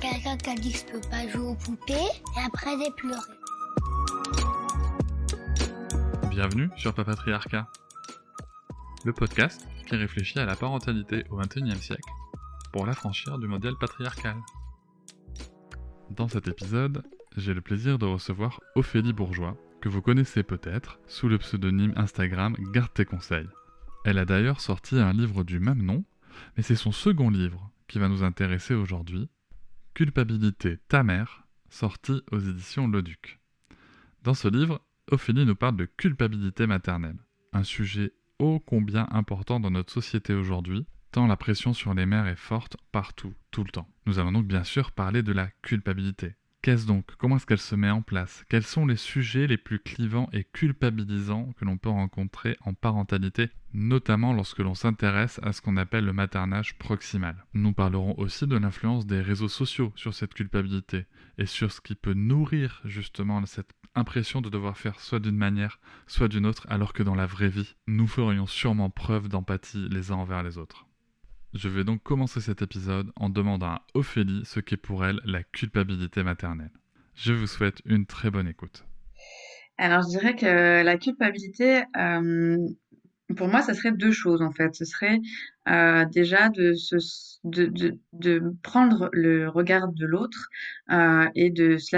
[0.00, 3.20] Quelqu'un qui a dit que je peux pas jouer aux poupées et après j'ai pleuré.
[6.28, 7.66] Bienvenue sur Papatriarcat,
[9.04, 12.10] le podcast qui réfléchit à la parentalité au XXIe siècle
[12.72, 14.36] pour l'affranchir du modèle patriarcal.
[16.10, 17.02] Dans cet épisode,
[17.36, 22.54] j'ai le plaisir de recevoir Ophélie Bourgeois, que vous connaissez peut-être sous le pseudonyme Instagram
[22.72, 23.48] Garde tes conseils.
[24.04, 26.04] Elle a d'ailleurs sorti un livre du même nom,
[26.56, 29.28] mais c'est son second livre qui va nous intéresser aujourd'hui,
[29.96, 33.40] Culpabilité ta mère, sorti aux éditions Le Duc.
[34.24, 37.16] Dans ce livre, Ophélie nous parle de culpabilité maternelle,
[37.54, 42.26] un sujet ô combien important dans notre société aujourd'hui, tant la pression sur les mères
[42.26, 43.88] est forte partout, tout le temps.
[44.04, 46.34] Nous allons donc bien sûr parler de la culpabilité.
[46.66, 48.44] Qu'est-ce donc Comment est-ce qu'elle se met en place?
[48.48, 53.50] Quels sont les sujets les plus clivants et culpabilisants que l'on peut rencontrer en parentalité,
[53.72, 57.44] notamment lorsque l'on s'intéresse à ce qu'on appelle le maternage proximal?
[57.54, 61.06] Nous parlerons aussi de l'influence des réseaux sociaux sur cette culpabilité
[61.38, 65.78] et sur ce qui peut nourrir justement cette impression de devoir faire soit d'une manière,
[66.08, 70.10] soit d'une autre, alors que dans la vraie vie, nous ferions sûrement preuve d'empathie les
[70.10, 70.85] uns envers les autres.
[71.56, 75.42] Je vais donc commencer cet épisode en demandant à Ophélie ce qu'est pour elle la
[75.42, 76.70] culpabilité maternelle.
[77.14, 78.84] Je vous souhaite une très bonne écoute.
[79.78, 82.58] Alors je dirais que la culpabilité, euh,
[83.36, 84.74] pour moi, ça serait deux choses en fait.
[84.74, 85.20] Ce serait
[85.68, 86.96] euh, déjà de, se,
[87.44, 90.48] de, de, de, prendre le regard de l'autre
[90.92, 91.96] euh, et de se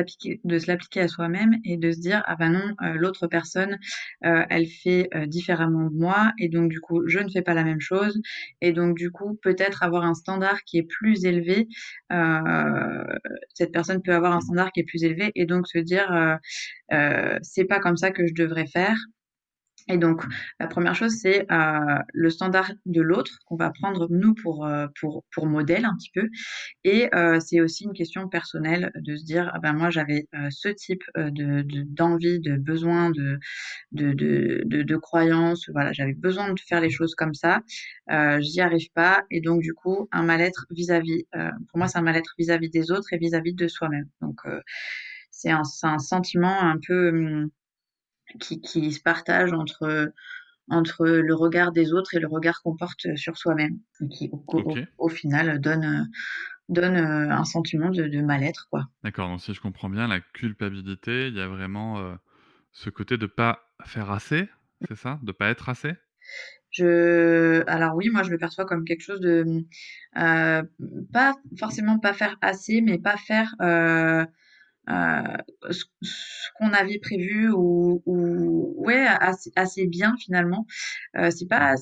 [0.67, 3.79] l'appliquer à soi-même et de se dire ah ben non euh, l'autre personne
[4.25, 7.55] euh, elle fait euh, différemment de moi et donc du coup je ne fais pas
[7.55, 8.21] la même chose
[8.63, 11.69] et donc du coup peut-être avoir un standard qui est plus élevé
[13.55, 16.39] cette personne peut avoir un standard qui est plus élevé et donc se dire
[17.43, 18.97] c'est pas comme ça que je devrais faire
[19.89, 20.23] et donc,
[20.61, 24.87] la première chose, c'est euh, le standard de l'autre qu'on va prendre nous pour, euh,
[25.01, 26.29] pour, pour modèle un petit peu.
[26.85, 30.49] Et euh, c'est aussi une question personnelle de se dire, ah ben moi j'avais euh,
[30.51, 33.39] ce type euh, de d'envie, de, besoin, de,
[33.93, 35.69] de, de, de, croyance.
[35.73, 37.61] Voilà, j'avais besoin de faire les choses comme ça.
[38.41, 39.25] J'y arrive pas.
[39.31, 41.27] Et donc, du coup, un mal-être vis-à-vis.
[41.33, 44.09] pour moi, c'est un mal-être vis-à-vis des autres et vis-à-vis de soi-même.
[44.21, 44.41] Donc,
[45.31, 47.09] c'est un, un sentiment un peu...
[47.11, 47.51] Hum,
[48.41, 50.13] qui, qui se partagent entre
[50.71, 53.79] entre le regard des autres et le regard qu'on porte sur soi-même,
[54.13, 54.87] qui au, okay.
[54.99, 56.11] au, au, final donne
[56.69, 58.87] donne un sentiment de, de mal-être, quoi.
[59.03, 59.29] D'accord.
[59.29, 62.15] Donc si je comprends bien, la culpabilité, il y a vraiment euh,
[62.73, 64.49] ce côté de pas faire assez,
[64.87, 65.95] c'est ça, de pas être assez?
[66.71, 69.65] Je, alors oui, moi je le perçois comme quelque chose de
[70.19, 70.63] euh,
[71.13, 74.27] pas forcément pas faire assez, mais pas faire euh,
[74.89, 75.23] euh,
[75.71, 75.85] ce,
[76.59, 80.67] qu'on avait prévu ou, ou ouais assez, assez, bien finalement.
[81.17, 81.75] Euh, c'est pas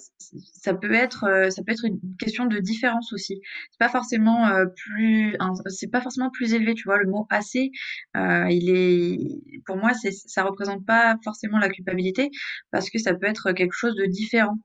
[0.54, 3.40] ça peut être euh, ça peut être une question de différence aussi.
[3.70, 5.36] C'est pas forcément plus
[5.68, 7.70] c'est pas forcément plus élevé tu vois le mot assez
[8.14, 12.30] il est pour moi c'est ça représente pas forcément la culpabilité
[12.70, 14.58] parce que ça peut être quelque chose de différent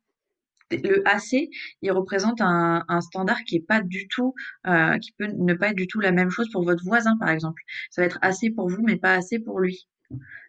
[0.72, 1.50] le AC,
[1.82, 4.34] il représente un, un, standard qui est pas du tout,
[4.68, 7.30] euh, qui peut ne pas être du tout la même chose pour votre voisin, par
[7.30, 7.62] exemple.
[7.90, 9.88] Ça va être assez pour vous, mais pas assez pour lui.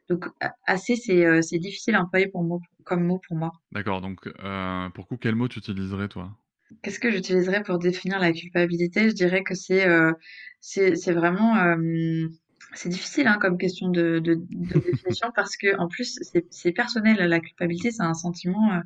[0.08, 0.26] Donc
[0.66, 3.52] assez, c'est euh, difficile à employer pour mot, comme mot pour moi.
[3.72, 4.00] D'accord.
[4.00, 6.36] Donc euh, pour coup, quel mot tu utiliserais toi?
[6.82, 9.08] Qu'est-ce que j'utiliserais pour définir la culpabilité?
[9.08, 10.12] Je dirais que c'est euh,
[10.60, 12.28] c'est vraiment euh,
[12.74, 16.18] c'est difficile hein, comme question de, de, de définition parce que en plus
[16.50, 18.80] c'est personnel la culpabilité c'est un sentiment euh,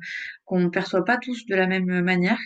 [0.45, 2.39] qu'on ne perçoit pas tous de la même manière.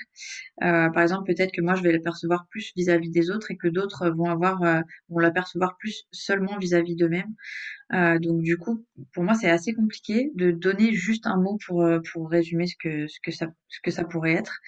[0.63, 3.51] Euh, par exemple peut-être que moi je vais le percevoir plus vis-à-vis -vis des autres
[3.51, 7.33] et que d'autres vont avoir euh, vont l'apercevoir plus seulement vis-à-vis d'eux-mêmes.
[7.93, 11.83] Euh, donc du coup pour moi c'est assez compliqué de donner juste un mot pour
[11.83, 14.59] euh, pour résumer ce que ce que ça ce que ça pourrait être.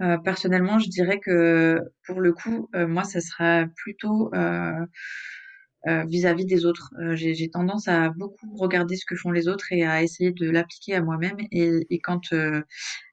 [0.00, 4.30] Euh, personnellement je dirais que pour le coup moi ça sera plutôt
[5.86, 6.92] vis-à-vis -vis des autres.
[7.00, 10.50] Euh, J'ai tendance à beaucoup regarder ce que font les autres et à essayer de
[10.50, 11.36] l'appliquer à moi-même.
[11.52, 12.62] Et, et, quand euh,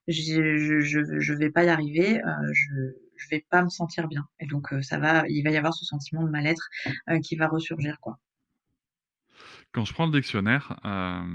[0.08, 2.74] je, je, je vais pas y arriver, euh, je
[3.18, 4.28] je vais pas me sentir bien.
[4.42, 6.70] Et donc ça va, il va y avoir ce sentiment de mal-être
[7.24, 7.98] qui va ressurgir.
[9.72, 11.26] Quand je prends le dictionnaire, a,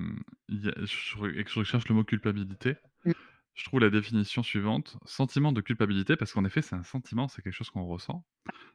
[0.51, 2.77] je, je recherche le mot culpabilité.
[3.61, 7.43] Je trouve la définition suivante sentiment de culpabilité, parce qu'en effet, c'est un sentiment, c'est
[7.43, 8.25] quelque chose qu'on ressent.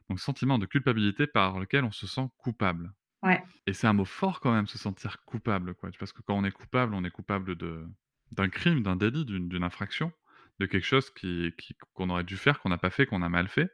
[0.08, 2.94] Donc, sentiment de culpabilité par lequel on se sent coupable.
[3.22, 3.44] Ouais.
[3.66, 5.90] Et c'est un mot fort quand même, se sentir coupable, quoi.
[5.98, 7.86] Parce que quand on est coupable, on est coupable de
[8.32, 10.12] d'un crime, d'un délit, d'une infraction,
[10.60, 13.28] de quelque chose qui qui qu'on aurait dû faire, qu'on n'a pas fait, qu'on a
[13.30, 13.70] mal fait.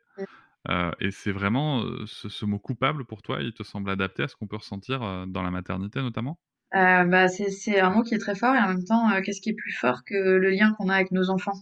[0.68, 4.24] Heu et c'est vraiment, heu, ce ce mot coupable pour toi, il te semble adapté
[4.24, 6.38] à ce qu'on peut ressentir, heu, dans la maternité notamment?
[6.74, 9.40] Heu, bah, c'est un mot qui est très fort et en même temps, heu, qu'est-ce
[9.40, 11.58] qui est plus fort que le lien qu'on a avec nos enfants?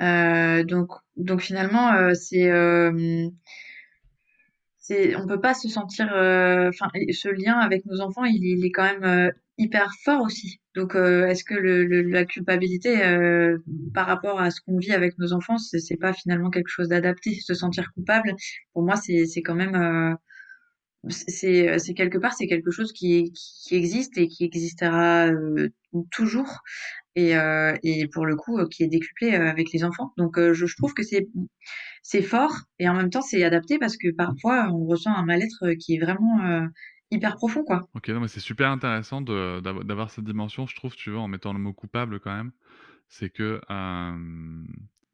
[0.00, 3.30] Heu, donc donc finalement, heu, c'est, hem
[4.86, 8.82] c'est on peut pas se sentir, enfin ce lien avec nos enfants, il est quand
[8.84, 10.60] même, hyper fort aussi.
[10.74, 12.96] Donc, est-ce que le le la culpabilité,
[13.94, 17.34] par rapport à ce qu'on vit avec nos enfants, c'est pas finalement quelque chose d'adapté?
[17.40, 18.34] Se sentir coupable,
[18.74, 20.16] pour moi, c'est quand même,
[21.08, 25.72] c'est c'est c'est quelque part, c'est quelque chose qui qui existe et qui existera, heu,
[26.10, 26.60] toujours
[27.16, 30.12] et heu et pour le coup, qui est décuplé, avec les enfants.
[30.18, 31.28] Donc, je je trouve que c'est
[32.02, 35.64] c'est fort et en même temps c'est adapté parce que parfois on ressent un mal-être
[35.64, 36.66] euh, qui est vraiment euh,
[37.10, 37.88] hyper profond quoi.
[37.94, 41.20] OK, non mais c'est super intéressant de d'av d'avoir cette dimension, je trouve, tu vois,
[41.22, 42.52] en mettant le mot coupable quand même.
[43.08, 43.60] C'est que,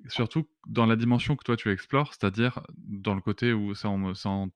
[0.09, 4.49] surtout dans la dimension que toi tu explores, c'est-à-dire dans le côté où c'est en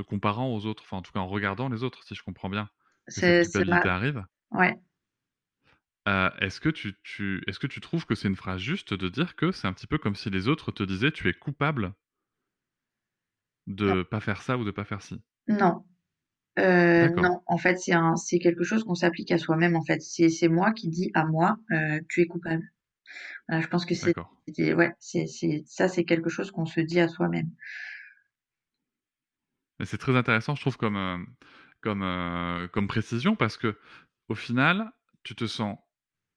[0.00, 2.50] te comparant aux autres, enfin en tout cas en regardant les autres, si je comprends
[2.50, 2.70] bien,
[3.14, 4.24] que cette C'est c'est ma culpabilité arrive.
[4.52, 4.80] ouais.
[6.06, 9.08] Heu, est-ce que tu tu est-ce que tu trouves que c'est une phrase juste de
[9.08, 11.94] dire que c'est un petit peu comme si les autres te disaient: «Tu es coupable
[13.86, 15.22] Non, de pas faire ça ou de pas faire ci»?
[15.48, 15.84] non,
[17.00, 20.00] D'accord, non, en fait c'est un c'est quelque chose qu'on s'applique à soi-même en fait.
[20.02, 22.64] C'est c'est moi qui dis à moi, heu: «Tu es coupable».
[23.48, 24.14] Voilà, je pense que c'est
[24.56, 27.50] c'est ouais, c'est c'est ça c'est quelque chose qu'on se dit à soi-même.
[29.80, 31.26] Mais c'est très intéressant, je trouve, comme, hem,
[31.80, 33.78] comme, heu, comme précision parce que
[34.28, 34.92] au final,
[35.24, 35.78] tu te sens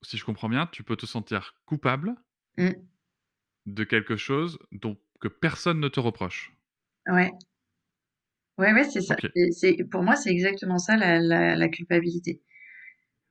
[0.04, 2.16] si je comprends bien, tu peux te sentir coupable
[2.58, 2.78] Mmh,
[3.66, 6.54] de quelque chose dont que personne ne te reproche?
[7.08, 7.32] ouais.
[8.58, 9.20] Ouais, ouais, c'est ça.
[9.92, 12.42] Pour moi, c'est exactement ça la la la culpabilité.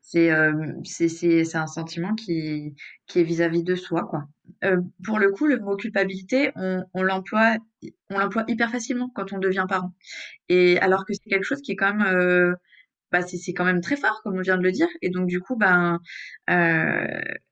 [0.05, 0.53] C'est euh,
[0.85, 2.75] c'est c'est un sentiment qui
[3.07, 4.25] qui est vis-à-vis de soi quoi.
[4.65, 9.65] Euh, pour le coup, le mot culpabilité, on on l'emploie hyper facilement quand on devient
[9.69, 9.93] parent.
[10.49, 12.55] Et alors que c'est quelque chose qui est quand même euh,
[13.13, 14.89] bah, c'est quand même très fort, comme on vient de le dire.
[15.03, 16.01] Et donc, du coup, ben,
[16.51, 17.07] euh,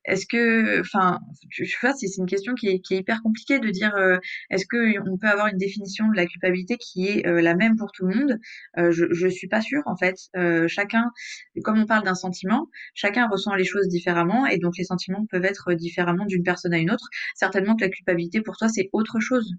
[0.07, 1.21] est-ce que, enfin,
[1.51, 4.17] tu, tu vois, c'est une question qui est, hyper compliquée de dire, euh,
[4.51, 7.77] est-ce que on peut avoir une définition de la culpabilité qui est euh, la même
[7.77, 8.39] pour tout le monde?
[8.79, 10.17] Euh, je, je suis pas sûre, en fait.
[10.37, 11.11] Euh, chacun,
[11.65, 15.45] comme on parle d'un sentiment, chacun ressent les choses différemment, et donc les sentiments peuvent
[15.45, 17.09] être différemment d'une personne à une autre.
[17.35, 19.55] Certainement que la culpabilité pour toi, c'est autre chose.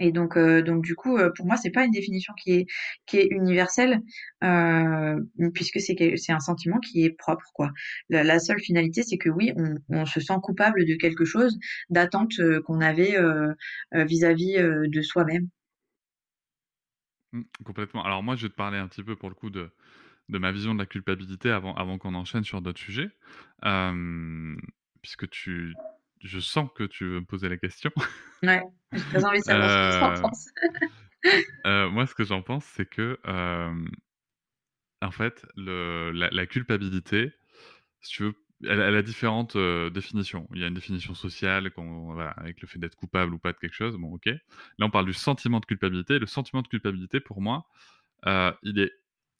[0.00, 2.66] Et donc, euh, donc du coup, euh, pour moi, c'est pas une définition qui est
[3.06, 4.00] qui est universelle,
[4.42, 5.20] euh,
[5.54, 7.70] puisque c'est c'est un sentiment qui est propre, quoi.
[8.08, 9.52] La, seule finalité, c'est que oui,
[9.88, 11.58] on, se sent coupable de quelque chose,
[11.90, 12.32] d'attente
[12.66, 13.16] qu'on avait
[13.92, 15.48] vis-à-vis euh, de soi-même.
[17.32, 18.04] mmh, complètement.
[18.04, 19.70] Alors moi, je vais te parler un petit peu pour le coup de
[20.30, 23.10] de ma vision de la culpabilité avant avant qu'on enchaîne sur d'autres sujets.
[25.02, 25.74] Puisque tu
[26.24, 27.92] je sens que tu veux me poser la question.
[28.42, 28.62] Ouais,
[28.92, 30.46] j'ai très envie de savoir ce que tu en Heu penses.
[31.64, 33.18] Heu, moi, ce que j'en pense, c'est que,
[35.02, 37.32] en fait, le la la culpabilité,
[38.00, 38.34] si tu veux,
[38.64, 39.56] elle elle a différentes,
[39.92, 40.48] définitions.
[40.54, 43.58] Il y a une définition sociale voilà, avec le fait d'être coupable ou pas de
[43.58, 44.26] quelque chose, bon OK.
[44.26, 44.40] Là,
[44.86, 46.18] on parle du sentiment de culpabilité.
[46.18, 47.66] Le sentiment de culpabilité, pour moi,
[48.26, 48.92] heu, il est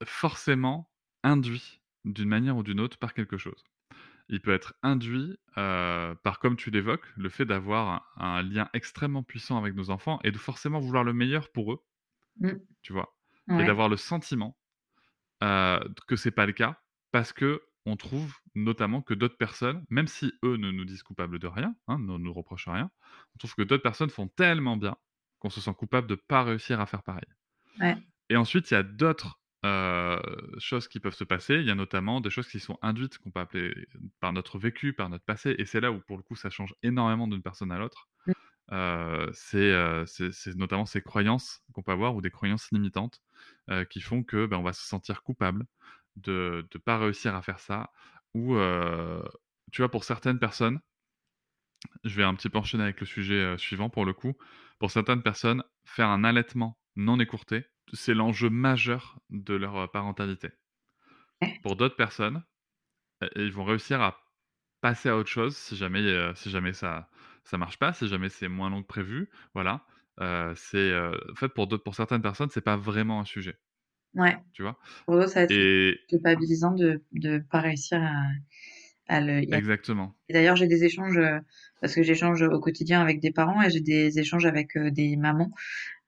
[0.04, 0.90] forcément
[1.24, 3.64] induit d'une manière ou d'une autre par quelque chose.
[4.28, 9.22] Il peut être induit, par, comme tu l'évoques, le fait d'avoir un un lien extrêmement
[9.22, 11.84] puissant avec nos enfants et de forcément vouloir le meilleur pour eux,
[12.40, 13.16] Mm, tu vois?
[13.58, 14.58] Et d'avoir le sentiment
[15.42, 20.06] Heu, que c'est pas le cas, parce que on trouve notamment que d'autres personnes, même
[20.08, 22.90] si eux ne nous disent coupables de rien, hein, ne nous reprochent rien,
[23.34, 24.96] on trouve que d'autres personnes font tellement bien
[25.40, 27.26] qu'on se sent coupable de pas réussir à faire pareil.
[27.80, 27.96] ouais,
[28.28, 30.20] Et ensuite, il y a d'autres, heu,
[30.58, 31.56] choses qui peuvent se passer.
[31.56, 33.74] Il y a notamment des choses qui sont induites, qu'on peut appeler
[34.20, 36.74] par notre vécu, par notre passé et c'est là où pour le coup ça change
[36.82, 38.08] énormément d'une personne à l'autre.
[38.26, 38.34] mm,
[38.72, 43.22] Heu, c'est, heu, c'est notamment ces croyances qu'on peut avoir ou des croyances limitantes,
[43.90, 45.66] qui font que, ben, on va se sentir coupable
[46.16, 47.92] de de pas réussir à faire ça
[48.34, 48.56] ou,
[49.72, 50.80] tu vois, pour certaines personnes,
[52.04, 54.34] je vais un petit peu enchaîner avec le sujet, suivant pour le coup.
[54.78, 60.50] Pour certaines personnes, faire un allaitement non écourté, c'est l'enjeu majeur de leur, heu, parentalité.
[61.62, 62.44] Pour d'autres personnes,
[63.24, 64.22] heu, ils vont réussir à
[64.82, 67.10] passer à autre chose si jamais, heu, si jamais ça
[67.44, 69.86] ça marche pas, si jamais c'est moins long que prévu, voilà.
[70.20, 73.60] Heu, c'est, en fait, pour d'autres pour certaines personnes, c'est pas vraiment un sujet,
[74.14, 74.36] ouais.
[74.52, 74.78] tu vois?
[75.06, 78.24] Pour eux, ça va être Et culpabilisant de de pas réussir à
[79.08, 80.14] Exactement.
[80.28, 81.38] Et d'ailleurs, j'ai des échanges, euh,
[81.80, 85.16] parce que j'échange au quotidien avec des parents et j'ai des échanges avec euh, des
[85.16, 85.50] mamans,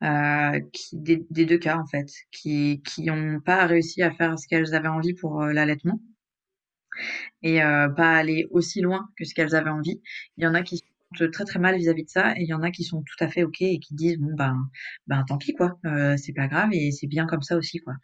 [0.02, 4.38] euh, qui, des, des, deux cas en fait, qui qui n'ont pas réussi à faire
[4.38, 6.00] ce qu'elles avaient envie pour euh, l'allaitement
[7.42, 10.00] et euh, pas aller aussi loin que ce qu'elles avaient envie.
[10.36, 10.84] Il y en a qui
[11.32, 13.28] très très mal vis-à-vis de ça et il y en a qui sont tout à
[13.28, 14.56] fait ok et qui disent bon ben
[15.06, 17.94] ben tant pis quoi, euh, c'est pas grave et c'est bien comme ça aussi quoi.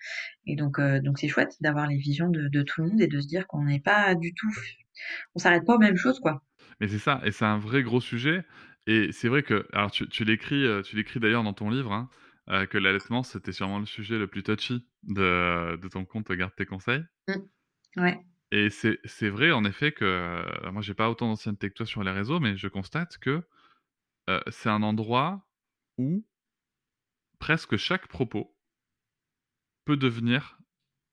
[0.47, 3.09] Et donc euh, donc c'est chouette d'avoir les visions de, de tout le monde et
[3.09, 4.51] de se dire qu'on n'est pas du tout
[5.35, 6.43] on s'arrête pas aux mêmes choses, quoi.
[6.81, 8.45] Mais c'est ça, et c'est un vrai gros sujet.
[8.87, 11.93] Et c'est vrai que, alors tu, tu l'écris, euh, tu l'écris d'ailleurs dans ton livre,
[11.93, 12.09] hein,
[12.49, 16.55] euh, que l'allaitement c'était sûrement le sujet le plus touchy de, de ton compte Garde
[16.57, 17.05] tes conseils.
[17.29, 18.01] Mmh.
[18.01, 18.21] Ouais.
[18.55, 22.05] Et c'est, vrai en effet que euh, moi j'ai pas autant d'ancienneté que toi sur
[22.05, 23.43] les réseaux, mais je constate que
[24.29, 25.49] euh, c'est un endroit
[25.97, 26.23] où
[27.39, 28.55] presque chaque propos
[29.87, 30.59] peut devenir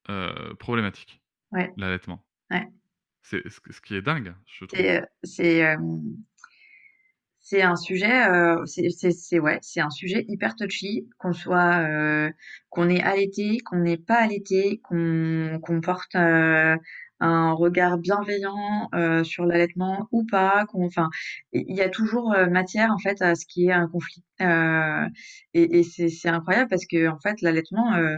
[0.10, 1.22] euh, problématique.
[1.54, 1.72] Ouais.
[1.78, 2.26] L'allaitement.
[2.52, 2.68] Ouais.
[3.22, 4.78] C'est ce qui est dingue, je trouve.
[4.78, 5.78] C'est, c'est, euh,
[7.40, 11.80] c'est un sujet, euh, c'est, c'est, c'est, ouais, c'est un sujet hyper touchy, qu'on soit,
[11.80, 12.30] euh,
[12.70, 16.76] qu'on est allaité, qu'on n'est pas allaité, qu'on, qu'on porte euh,
[17.20, 21.10] un regard bienveillant euh, sur l'allaitement ou pas, enfin,
[21.54, 24.24] il y a toujours euh, matière en fait à ce qui est un conflit.
[24.42, 25.06] Euh,
[25.54, 28.18] et, et c'est, incroyable parce que en fait l'allaitement euh,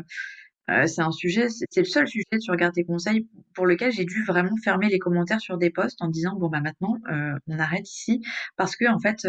[0.70, 4.06] euh, c'est un sujet, c'est le seul sujet sur Garde tes conseils pour lequel j'ai
[4.06, 7.60] dû vraiment fermer les commentaires sur des posts en disant bon bah maintenant euh, on
[7.60, 8.22] arrête ici
[8.56, 9.28] parce que en fait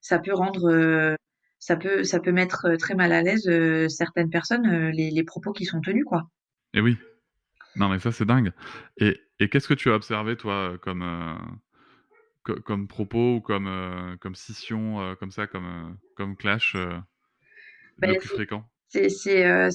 [0.00, 1.16] ça peut rendre
[1.60, 3.48] ça peut ça peut mettre très mal à l'aise
[3.88, 6.28] certaines personnes les, les propos qui sont tenus quoi.
[6.74, 6.98] Et oui.
[7.76, 8.52] Non mais ça c'est dingue.
[8.98, 11.34] Et, et qu'est-ce que tu as observé toi comme euh,
[12.44, 16.76] co- comme propos ou comme euh, comme scission euh, comme ça comme comme clash
[17.98, 18.68] Ben, le plus fréquent?
[18.92, 19.68] C'est euh,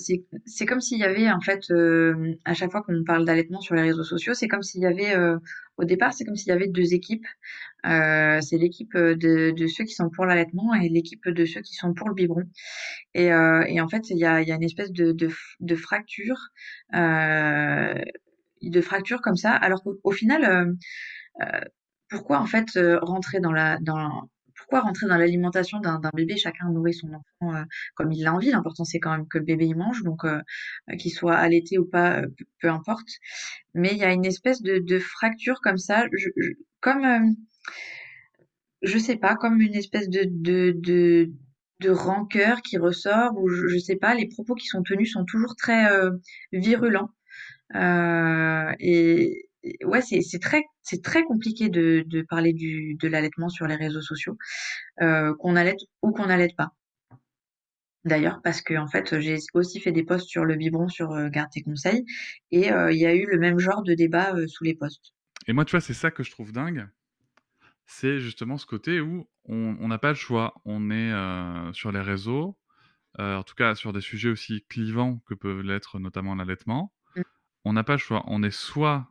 [0.45, 3.73] c'est comme s'il y avait en fait euh, à chaque fois qu'on parle d'allaitement sur
[3.73, 5.37] les réseaux sociaux, c'est comme s'il y avait euh,
[5.77, 7.25] au départ c'est comme s'il y avait deux équipes.
[7.85, 11.75] Euh, c'est l'équipe de de ceux qui sont pour l'allaitement et l'équipe de ceux qui
[11.75, 12.43] sont pour le biberon.
[13.13, 15.29] Et euh, et en fait il y a y a une espèce de de
[15.61, 16.37] de fracture
[16.95, 17.93] euh,
[18.61, 20.73] de fracture comme ça, alors qu'au au final euh,
[21.43, 21.61] euh,
[22.09, 24.29] pourquoi en fait euh, rentrer dans la dans
[24.67, 26.37] pourquoi rentrer dans l'alimentation d'un bébé?
[26.37, 27.63] Chacun nourrit son enfant euh,
[27.95, 28.51] comme il l'a envie.
[28.51, 30.41] L'important c'est quand même que le bébé il mange, donc euh,
[30.91, 32.27] euh, qu'il soit allaité ou pas, euh,
[32.61, 33.07] peu, importe.
[33.73, 37.31] Mais il y a une espèce de, de fracture comme ça, je, je- comme euh,
[38.81, 41.31] je sais pas, comme une espèce de de de
[41.81, 45.25] de rancœur qui ressort, ou je, je sais pas, les propos qui sont tenus sont
[45.25, 45.87] toujours très
[46.53, 47.09] virulents.
[48.79, 49.49] Et
[49.83, 54.01] ouais, c'est très c'est très compliqué de de parler du de l'allaitement sur les réseaux
[54.01, 54.37] sociaux,
[55.01, 56.71] euh, qu'on allaite ou qu'on n'allaite pas.
[58.03, 61.29] D'ailleurs, parce que en fait, j'ai aussi fait des posts sur le biberon sur euh,
[61.29, 62.05] Garde tes conseils,
[62.51, 65.13] et euh, il y a eu le même genre de débat sous les posts.
[65.47, 66.87] Et moi tu vois c'est ça que je trouve dingue,
[67.85, 70.55] c'est justement ce côté où on n'a pas le choix.
[70.65, 71.11] On est
[71.73, 72.57] sur les réseaux,
[73.19, 76.93] euh, en tout cas sur des sujets aussi clivants que peuvent l'être notamment l'allaitement.
[77.15, 77.21] Mm.
[77.63, 78.23] On n'a pas le choix.
[78.27, 79.07] On est soit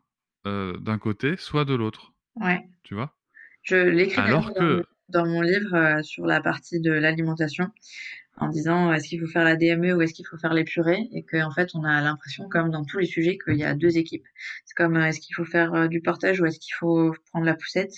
[0.47, 2.13] euh, d'un côté, soit de l'autre.
[2.37, 2.61] Ouais.
[2.83, 3.15] Tu vois?
[3.63, 7.71] Je l'écris Alors dans, mon- que dans mon livre euh, sur la partie de l'alimentation,
[8.37, 11.09] en disant est-ce qu'il faut faire la DME ou est-ce qu'il faut faire les purées,
[11.13, 13.97] et qu'en fait on a l'impression, comme dans tous les sujets, qu'il y a deux
[13.99, 14.27] équipes.
[14.65, 17.93] C'est comme est-ce qu'il faut faire du portage ou est-ce qu'il faut prendre la poussette,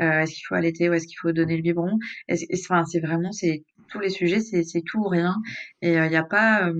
[0.00, 1.98] euh, est-ce qu'il faut allaiter ou est-ce qu'il faut donner le biberon?
[2.28, 5.36] Est-ce- est-ce- Enfin, c'est vraiment c'est tous les sujets, c'est c'est tout ou rien,
[5.82, 6.70] et euh, il n'y a pas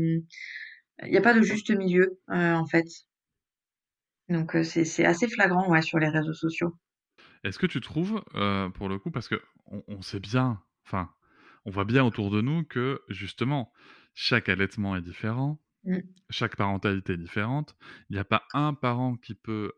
[1.05, 2.87] il y a pas de juste milieu en fait.
[4.33, 6.75] Donc c'est c'est assez flagrant ouais sur les réseaux sociaux.
[7.45, 8.23] Est-ce que tu trouves,
[8.75, 11.11] pour le coup, parce qu'on on on sait bien, enfin,
[11.65, 13.73] on voit bien autour de nous que justement,
[14.15, 16.23] chaque allaitement est différent, Mm.
[16.31, 17.77] chaque parentalité est différente.
[18.11, 19.73] Il n'y a pas un parent qui peut,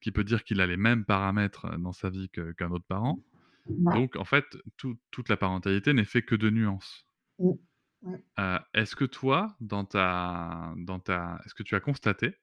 [0.00, 3.24] qui peut dire qu'il a les mêmes paramètres dans sa vie que qu'un autre parent.
[3.66, 3.94] Ouais.
[3.94, 7.06] Donc en fait, tout toute la parentalité n'est fait que de nuances.
[7.38, 7.58] Mm.
[8.02, 8.24] Ouais.
[8.38, 12.36] Heu, est-ce que toi, dans ta dans ta est-ce que tu as constaté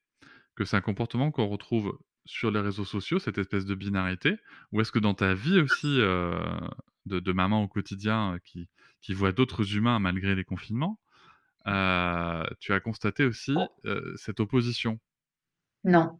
[0.56, 4.38] que c'est un comportement qu'on retrouve sur les réseaux sociaux, cette espèce de binarité?
[4.72, 6.34] Ou est-ce que dans ta vie aussi, heu,
[7.06, 8.70] de de maman au quotidien, qui
[9.02, 11.00] qui voit d'autres humains malgré les confinements,
[12.60, 15.00] tu as constaté aussi, heu, cette opposition?
[15.84, 16.20] Non.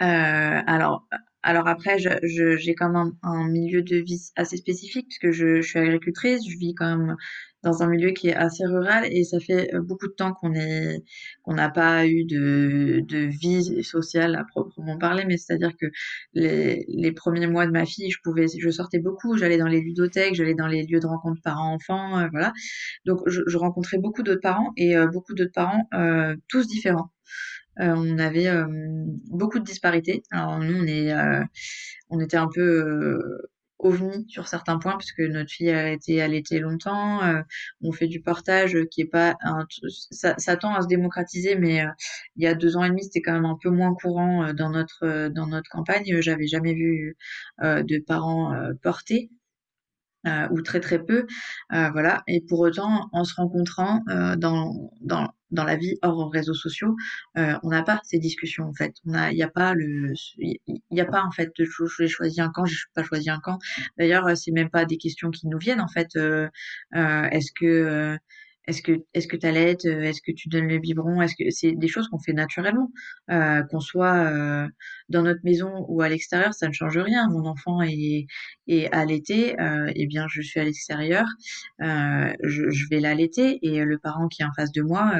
[0.00, 1.06] Alors,
[1.42, 5.60] alors après, je, je- j'ai quand même un milieu de vie assez spécifique puisque je,
[5.60, 7.16] je suis agricultrice, je vis quand même
[7.62, 10.52] dans un milieu qui est assez rural et ça fait euh, beaucoup de temps qu'on
[10.54, 11.02] est,
[11.44, 15.86] qu'on n'a pas eu de, de vie sociale à proprement parler, mais c'est-à-dire que
[16.34, 19.80] les, les premiers mois de ma fille, je pouvais, je sortais beaucoup, j'allais dans les
[19.80, 22.52] ludothèques, j'allais dans les lieux de rencontre parents-enfants, euh, voilà.
[23.06, 27.10] Donc, je, je rencontrais beaucoup d'autres parents et euh, beaucoup d'autres parents, euh, tous différents
[27.78, 28.50] on avait
[29.30, 30.22] beaucoup de disparités.
[30.30, 31.12] Alors nous, on est,
[32.10, 33.20] on était un peu
[33.78, 37.20] ovni sur certains points puisque notre fille a été allaitée longtemps.
[37.82, 39.66] on fait du portage qui est pas un,
[40.10, 41.84] ça, ça, tend à se démocratiser, mais
[42.36, 44.70] il y a deux ans et demi, c'était quand même un peu moins courant dans
[44.70, 46.20] notre dans notre campagne.
[46.20, 47.16] J'avais jamais vu
[47.62, 49.30] de parents portés.
[50.24, 51.26] Euh, ou très très peu,
[51.72, 52.22] euh, voilà.
[52.28, 56.94] Et pour autant, en se rencontrant euh, dans, dans, dans la vie hors réseaux sociaux,
[57.34, 58.94] on n'a pas ces discussions en fait.
[59.04, 60.60] On a, il n'y a pas le, il
[60.92, 61.66] y a pas en fait de
[61.98, 63.58] j'ai choisi un camp, j'ai pas choisi un camp.
[63.98, 66.16] D'ailleurs, c'est même pas des questions qui nous viennent en fait.
[66.94, 68.16] Est-ce que
[68.68, 71.20] est-ce que est-ce que tu allaites euh, Est-ce que tu donnes le biberon?
[71.20, 72.90] Est-ce que c'est des choses qu'on fait naturellement
[73.30, 74.68] euh, Qu'on soit euh,
[75.08, 77.28] dans notre maison ou à l'extérieur, ça ne change rien.
[77.30, 78.26] Mon enfant est,
[78.68, 81.26] est allaité, euh, eh bien je suis à l'extérieur,
[81.82, 85.12] euh, je, je, vais l'allaiter et le parent qui est en face de moi,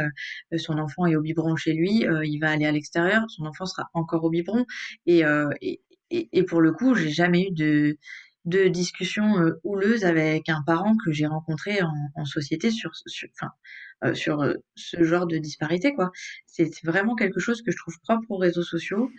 [0.56, 3.88] son enfant est au biberon chez lui, il va aller à l'extérieur, son enfant sera
[3.94, 4.64] encore au biberon
[5.06, 5.22] et,
[5.60, 5.80] et,
[6.10, 7.98] et pour le coup, j'ai jamais eu de
[8.44, 11.80] de discussions euh, houleuses avec un parent que j'ai rencontré
[12.14, 12.90] en, société sur,
[14.04, 15.94] euh, euh, ce genre de disparité.
[15.94, 16.10] quoi.
[16.46, 19.10] C'est vraiment quelque chose que je trouve propre aux réseaux sociaux.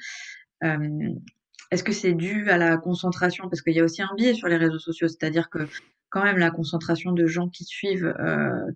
[1.71, 3.49] Est-ce que c'est dû à la concentration?
[3.49, 5.67] Parce qu'il y a aussi un biais sur les réseaux sociaux, c'est-à-dire que
[6.09, 8.13] quand même la concentration de gens qui suivent,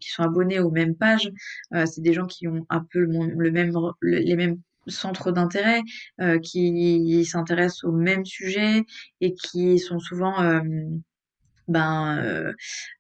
[0.01, 1.31] qui sont abonnés aux mêmes pages,
[1.71, 5.81] c'est des gens qui ont un peu le, même, les mêmes centres d'intérêt,
[6.21, 8.83] euh, qui s'intéressent au même sujet
[9.21, 10.61] et qui sont souvent euh,
[11.67, 12.53] ben,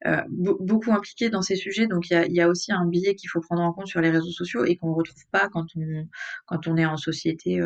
[0.05, 1.87] euh, beaucoup impliqués dans ces sujets.
[1.87, 4.31] Donc il y a, aussi un biais qu'il faut prendre en compte sur les réseaux
[4.31, 6.07] sociaux et qu'on ne retrouve pas quand on,
[6.45, 7.61] quand on est en société,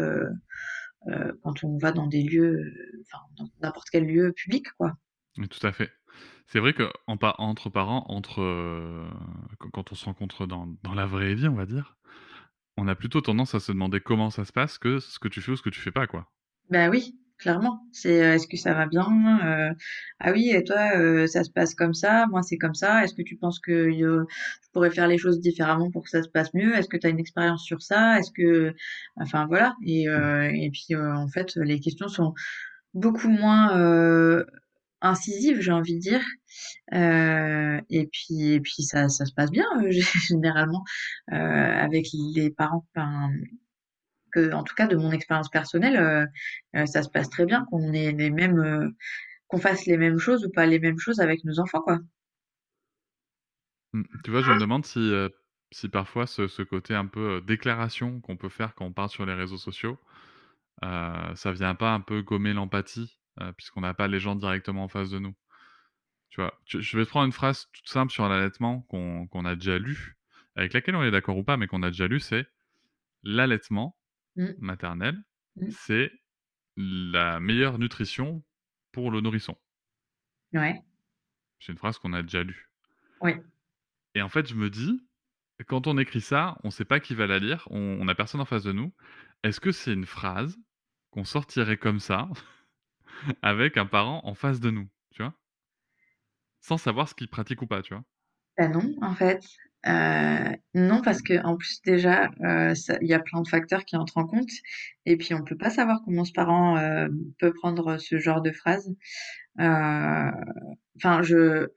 [1.44, 4.68] quand on va dans des lieux, enfin dans n'importe quel lieu public.
[4.78, 4.94] quoi.
[5.36, 5.90] Tout à fait.
[6.46, 9.10] C'est vrai que en, entre parents, entre
[9.72, 11.96] quand on se rencontre dans, dans la vraie vie, on va dire,
[12.78, 15.42] on a plutôt tendance à se demander comment ça se passe que ce que tu
[15.42, 16.28] fais ou ce que tu fais pas, quoi.
[16.70, 17.82] Bah oui, clairement.
[17.92, 19.06] C'est euh, est-ce que ça va bien
[19.46, 19.74] euh,
[20.20, 23.04] Ah oui, et toi, euh, ça se passe comme ça, moi c'est comme ça.
[23.04, 24.26] Est-ce que tu penses que je
[24.72, 26.76] pourrais faire les choses différemment pour que ça se passe mieux?
[26.76, 28.20] Est-ce que tu as une expérience sur ça?
[28.20, 28.74] Est-ce que,
[29.18, 29.76] enfin voilà.
[29.86, 30.56] Et, mmh.
[30.56, 32.34] et puis en fait, les questions sont
[32.94, 34.46] beaucoup moins
[35.02, 36.22] incisive, j'ai envie de dire.
[36.94, 39.92] Euh, et puis, et puis ça, ça se passe bien euh,
[40.28, 40.84] généralement
[41.32, 42.86] euh, avec les parents.
[44.36, 46.26] En tout cas, de mon expérience personnelle, euh,
[46.76, 48.94] euh, ça se passe très bien qu'on ait les mêmes,
[49.48, 52.00] qu'on fasse les mêmes choses ou pas les mêmes choses avec nos enfants, quoi.
[53.94, 55.12] Mmh, tu vois, je me demande si,
[55.72, 59.34] si parfois ce, côté un peu déclaration qu'on peut faire quand on parle sur les
[59.34, 60.00] réseaux sociaux,
[60.82, 64.88] ça vient pas un peu gommer l'empathie euh, puisqu'on n'a pas les gens directement en
[64.88, 65.34] face de nous.
[66.32, 69.78] Tu vois, je vais te prendre une phrase toute simple sur l'allaitement qu'on a déjà
[69.78, 70.18] lu,
[70.56, 72.48] avec laquelle on est d'accord ou pas, mais qu'on a déjà lu, c'est
[73.22, 73.98] l'allaitement
[74.38, 74.48] mmh.
[74.60, 75.22] maternel,
[75.58, 75.70] mmh.
[75.72, 76.12] c'est
[76.78, 78.44] la meilleure nutrition
[78.94, 79.58] pour le nourrisson.
[80.54, 80.82] Ouais.
[81.60, 82.70] C'est une phrase qu'on a déjà lue.
[83.20, 83.34] Oui.
[84.16, 85.06] Et en fait, je me dis,
[85.68, 88.42] quand on écrit ça, on ne sait pas qui va la lire, on n'a personne
[88.42, 88.94] en face de nous.
[89.44, 90.58] Est-ce que c'est une phrase
[91.12, 92.30] qu'on sortirait comme ça
[93.42, 94.90] avec un parent en face de nous,
[96.62, 98.04] Sans savoir ce qu'il pratique ou pas, tu vois
[98.58, 99.44] bah non, en fait.
[99.88, 103.96] Euh, non, parce que en plus déjà, euh, il y a plein de facteurs qui
[103.96, 104.50] entrent en compte,
[105.06, 107.08] et puis on peut pas savoir comment ce parent euh,
[107.40, 108.94] peut prendre ce genre de phrase.
[109.58, 110.32] Enfin,
[111.24, 111.70] je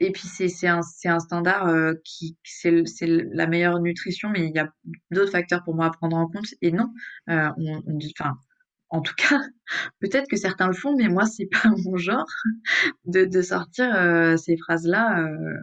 [0.00, 4.72] et puis c'est un un standard qui c'est la meilleure nutrition, mais il y a
[5.10, 6.46] d'autres facteurs pour moi à prendre en compte.
[6.62, 6.92] Et non,
[7.26, 8.36] on, on enfin,
[8.90, 9.40] en tout cas,
[10.00, 12.26] peut-être que certains le font, mais moi, c'est pas mon genre
[13.06, 15.58] de, de sortir euh, ces phrases-là euh,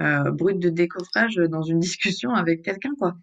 [0.00, 3.16] euh, brutes de décoffrage dans une discussion avec quelqu'un, quoi.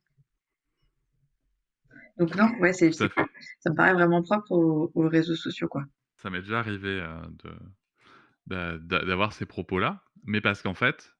[2.17, 5.85] Donc non, ouais, c'est, ça me paraît vraiment propre aux, réseaux sociaux, quoi.
[6.17, 7.03] Ça m'est déjà arrivé
[8.45, 11.15] de, d'avoir ces propos-là, mais parce qu'en fait,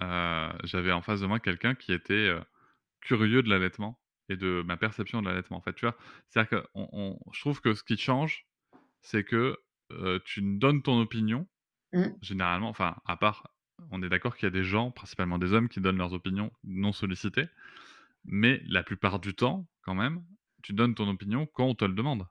[0.00, 2.30] j'avais en face de moi quelqu'un qui était
[3.00, 5.58] curieux de l'allaitement et de ma perception de l'allaitement.
[5.58, 5.96] En fait, tu vois,
[6.28, 8.46] c'est-à-dire que on, je trouve que ce qui change,
[9.02, 9.56] c'est que
[10.24, 11.46] tu donnes ton opinion,
[11.92, 12.04] mmh.
[12.22, 13.54] généralement, enfin, à part,
[13.90, 16.50] on est d'accord qu'il y a des gens, principalement des hommes, qui donnent leurs opinions
[16.64, 17.48] non sollicitées,
[18.24, 20.24] mais la plupart du temps, quand même,
[20.62, 22.26] tu donnes ton opinion quand on te le demande.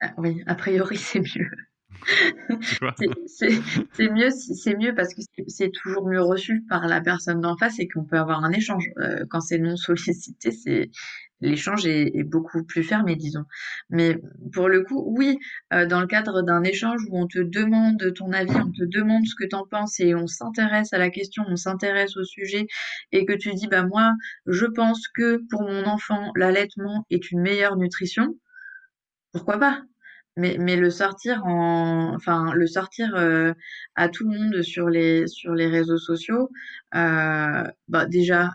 [0.00, 1.50] Ah oui, a priori, c'est mieux.
[3.26, 8.04] C'est mieux, parce que c'est toujours mieux reçu par la personne d'en face et qu'on
[8.04, 8.90] peut avoir un échange.
[8.98, 10.90] Euh, quand c'est non sollicité,
[11.40, 13.44] l'échange est, est beaucoup plus fermé, disons.
[13.88, 14.18] Mais
[14.52, 15.38] pour le coup, oui,
[15.72, 19.26] euh, dans le cadre d'un échange où on te demande ton avis, on te demande
[19.26, 22.66] ce que t'en penses et on s'intéresse à la question, on s'intéresse au sujet
[23.12, 24.12] et que tu dis, bah moi,
[24.46, 28.36] je pense que pour mon enfant, l'allaitement est une meilleure nutrition,
[29.32, 29.82] pourquoi pas?
[30.36, 33.52] Mais, mais le sortir en, enfin, le sortir euh,
[33.96, 36.48] à tout le monde sur les sur les réseaux sociaux,
[36.94, 38.50] euh, bah déjà,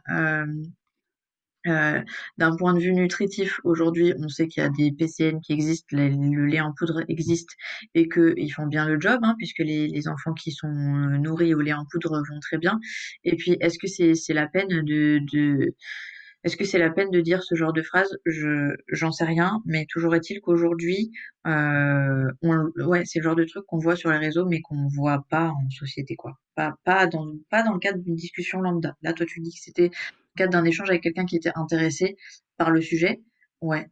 [1.67, 1.99] euh,
[2.37, 5.87] d'un point de vue nutritif, aujourd'hui, on sait qu'il y a des PCN qui existent,
[5.97, 7.49] le lait en poudre existe
[7.95, 11.61] et qu'ils font bien le job, hein, puisque les, les enfants qui sont nourris au
[11.61, 12.79] lait en poudre vont très bien.
[13.23, 15.19] Et puis, est-ce que c'est c'est la peine de
[16.45, 18.17] est-ce que c'est la peine de dire ce genre de phrase?
[18.25, 21.11] Je j'en sais rien, mais toujours est-il qu'aujourd'hui,
[21.47, 25.25] euh, ouais, c'est le genre de truc qu'on voit sur les réseaux, mais qu'on voit
[25.29, 26.37] pas en société, quoi.
[26.53, 28.95] Pas pas dans pas dans le cadre d'une discussion lambda.
[29.01, 29.89] Là, toi, tu dis que c'était
[30.37, 32.15] cadre d'un échange avec quelqu'un qui était intéressé
[32.57, 33.21] par le sujet,
[33.61, 33.87] Ouais.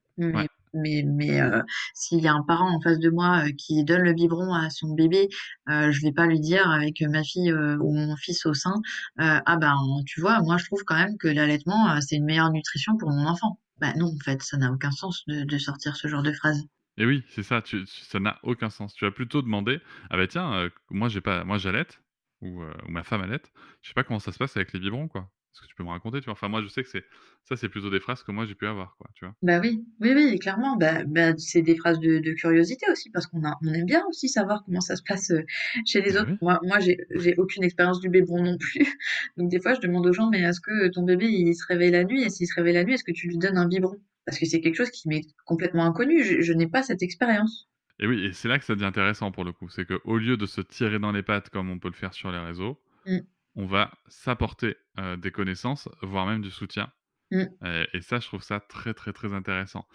[0.73, 1.61] Mais mais euh,
[1.93, 4.69] s'il y a un parent en face de moi euh, qui donne le biberon à
[4.69, 5.29] son bébé,
[5.69, 8.75] euh, je vais pas lui dire avec ma fille euh, ou mon fils au sein,
[9.17, 12.97] ah ben tu vois, moi je trouve quand même que l'allaitement c'est une meilleure nutrition
[12.97, 13.59] pour mon enfant.
[13.79, 16.63] Bah non, en fait, ça n'a aucun sens de, sortir ce genre de phrase.
[16.97, 18.93] Et oui, c'est ça, tu, ça n'a aucun sens.
[18.93, 21.99] Tu vas plutôt demander, ah bah tiens, moi j'ai pas, moi j'allaite
[22.41, 25.29] ou, ma femme allaite, je sais pas comment ça se passe avec les biberons quoi.
[25.53, 26.33] Est-ce que tu peux me raconter, tu vois?
[26.33, 27.05] Enfin moi je sais que c'est
[27.43, 29.35] ça, c'est plutôt des phrases que moi j'ai pu avoir quoi, tu vois?
[29.43, 30.77] Bah oui, oui, oui, clairement.
[30.77, 34.01] Bah, bah, c'est des phrases de, de curiosité aussi, parce qu'on a, on aime bien
[34.07, 35.41] aussi savoir comment ça se passe euh,
[35.85, 36.31] chez les Bah autres.
[36.31, 36.37] oui.
[36.41, 36.97] Moi, moi, j'ai,
[37.37, 38.85] aucune expérience du biberon non plus.
[39.37, 41.91] Donc des fois, je demande aux gens, mais est-ce que ton bébé, il se réveille
[41.91, 42.23] la nuit?
[42.23, 43.97] Et s'il se réveille la nuit, est-ce que tu lui donnes un biberon?
[44.25, 46.23] Parce que c'est quelque chose qui m'est complètement inconnu.
[46.23, 47.67] Je, je n'ai pas cette expérience.
[47.97, 50.17] Et oui, et c'est là que ça devient intéressant pour le coup, c'est que au
[50.19, 52.79] lieu de se tirer dans les pattes comme on peut le faire sur les réseaux,
[53.05, 53.23] Mm,
[53.55, 56.91] on va s'apporter euh, des connaissances, voire même du soutien.
[57.31, 59.87] mm, Et, et ça, je trouve ça très très très intéressant.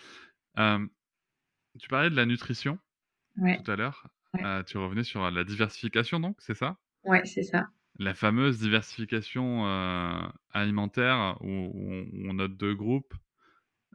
[0.58, 0.86] Euh,
[1.80, 2.78] tu parlais de la nutrition
[3.38, 4.08] ouais, tout à l'heure.
[4.34, 6.78] ouais, Euh, tu revenais sur la diversification, donc, c'est ça?
[7.04, 7.68] ouais, c'est ça.
[7.98, 11.72] La fameuse diversification euh, alimentaire où
[12.24, 13.12] on note deux groupes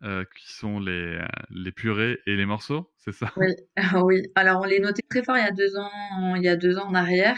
[0.04, 3.34] euh, qui sont les, euh, les purées et les morceaux, c'est ça?
[3.36, 3.48] Oui,
[4.04, 4.22] oui.
[4.36, 6.78] Alors on les notait très fort il y a deux ans, il y a deux
[6.78, 7.36] ans en arrière.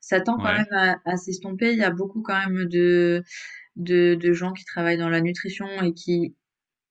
[0.00, 0.56] Ça tend quand Ouais.
[0.56, 1.72] même à, à s'estomper.
[1.72, 3.22] Il y a beaucoup quand même de,
[3.76, 6.36] de, de gens qui travaillent dans la nutrition et qui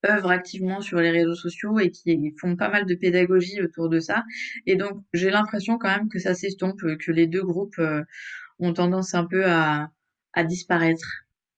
[0.10, 4.00] œuvrent activement sur les réseaux sociaux et qui font pas mal de pédagogie autour de
[4.00, 4.24] ça.
[4.68, 8.04] Et donc j'ai l'impression quand même que ça s'estompe, que les deux groupes euh,
[8.60, 9.92] ont tendance un peu à,
[10.34, 11.08] à disparaître.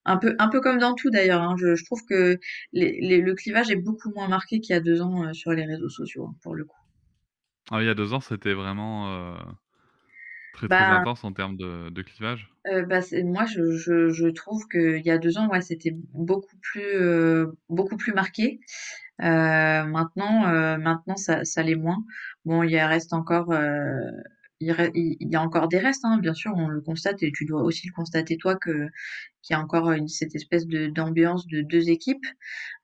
[0.03, 1.41] Un peu, un peu comme dans tout d'ailleurs.
[1.41, 1.55] hein.
[1.57, 2.37] Je, je trouve que
[2.73, 5.51] les, les- le clivage est beaucoup moins marqué qu'il y a deux ans euh, sur
[5.53, 6.77] les réseaux sociaux, hein, pour le coup.
[7.71, 9.35] Ah, il y a deux ans, c'était vraiment euh,
[10.51, 12.51] très très Bah, intense en termes de, de clivage.
[12.67, 15.91] euh, bah c'est, moi, je, je, je trouve qu'il y a deux ans, ouais, c'était
[16.13, 18.59] beaucoup plus, euh, beaucoup plus marqué.
[19.23, 22.03] Euh, maintenant, euh, maintenant, ça, ça l'est moins.
[22.45, 24.11] Bon, il y a- reste encore, euh,
[24.59, 27.61] il, y a encore des restes, hein, bien sûr, on le constate et tu dois
[27.61, 28.87] aussi le constater toi que
[29.41, 32.25] qu'il y a encore cette espèce d'ambiance de deux équipes.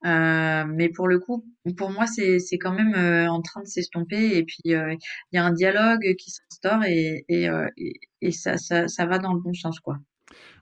[0.05, 1.45] Euh, mais pour le coup,
[1.77, 4.95] pour moi, c'est quand même euh, en train de s'estomper et puis euh,
[5.31, 9.19] il y a un dialogue qui s'instaure et et, et, et ça, ça ça va
[9.19, 9.99] dans le bon sens, quoi.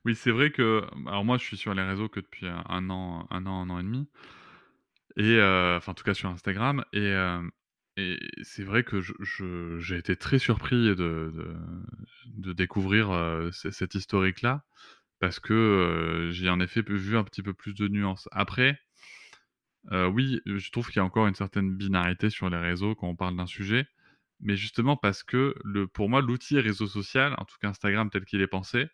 [0.05, 3.25] Oui, c'est vrai que, alors moi, je suis sur les réseaux que depuis un an,
[3.29, 4.09] un an, un an et demi,
[5.15, 5.37] et
[5.77, 7.13] enfin, en tout cas sur Instagram, et,
[7.97, 9.01] et c'est vrai que
[9.79, 11.55] j'ai été très surpris de,
[12.53, 14.63] découvrir euh, cette historique-là,
[15.19, 18.27] parce que j'ai en effet vu un petit peu plus de nuances.
[18.31, 18.79] Après,
[19.91, 23.15] oui, je trouve qu'il y a encore une certaine binarité sur les réseaux quand on
[23.15, 23.87] parle d'un sujet,
[24.39, 28.25] mais justement parce que le, pour moi, l'outil réseau social, en tout cas Instagram tel
[28.25, 28.87] qu'il est pensé,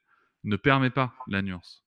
[0.44, 1.84] ne permet pas la nuance.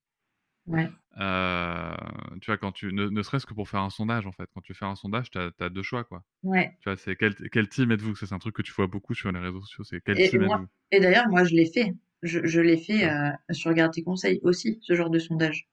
[0.66, 0.88] Ouais.
[1.18, 1.94] Euh,
[2.40, 4.61] tu vois, quand tu, ne, ne serait-ce que pour faire un sondage, en fait, quand
[4.61, 6.25] tu fais un sondage, tu as, deux choix, quoi.
[6.42, 6.77] Ouais.
[6.81, 8.14] Tu vois, c'est quel, quel team êtes-vous?
[8.16, 10.42] C'est un truc que tu vois beaucoup sur les réseaux sociaux, c'est quel Et, team
[10.42, 10.66] êtes-vous?
[10.90, 11.94] et d'ailleurs, moi, je l'ai fait.
[12.22, 15.68] Je, je l'ai fait euh, sur Garde tes conseils aussi, ce genre de sondage.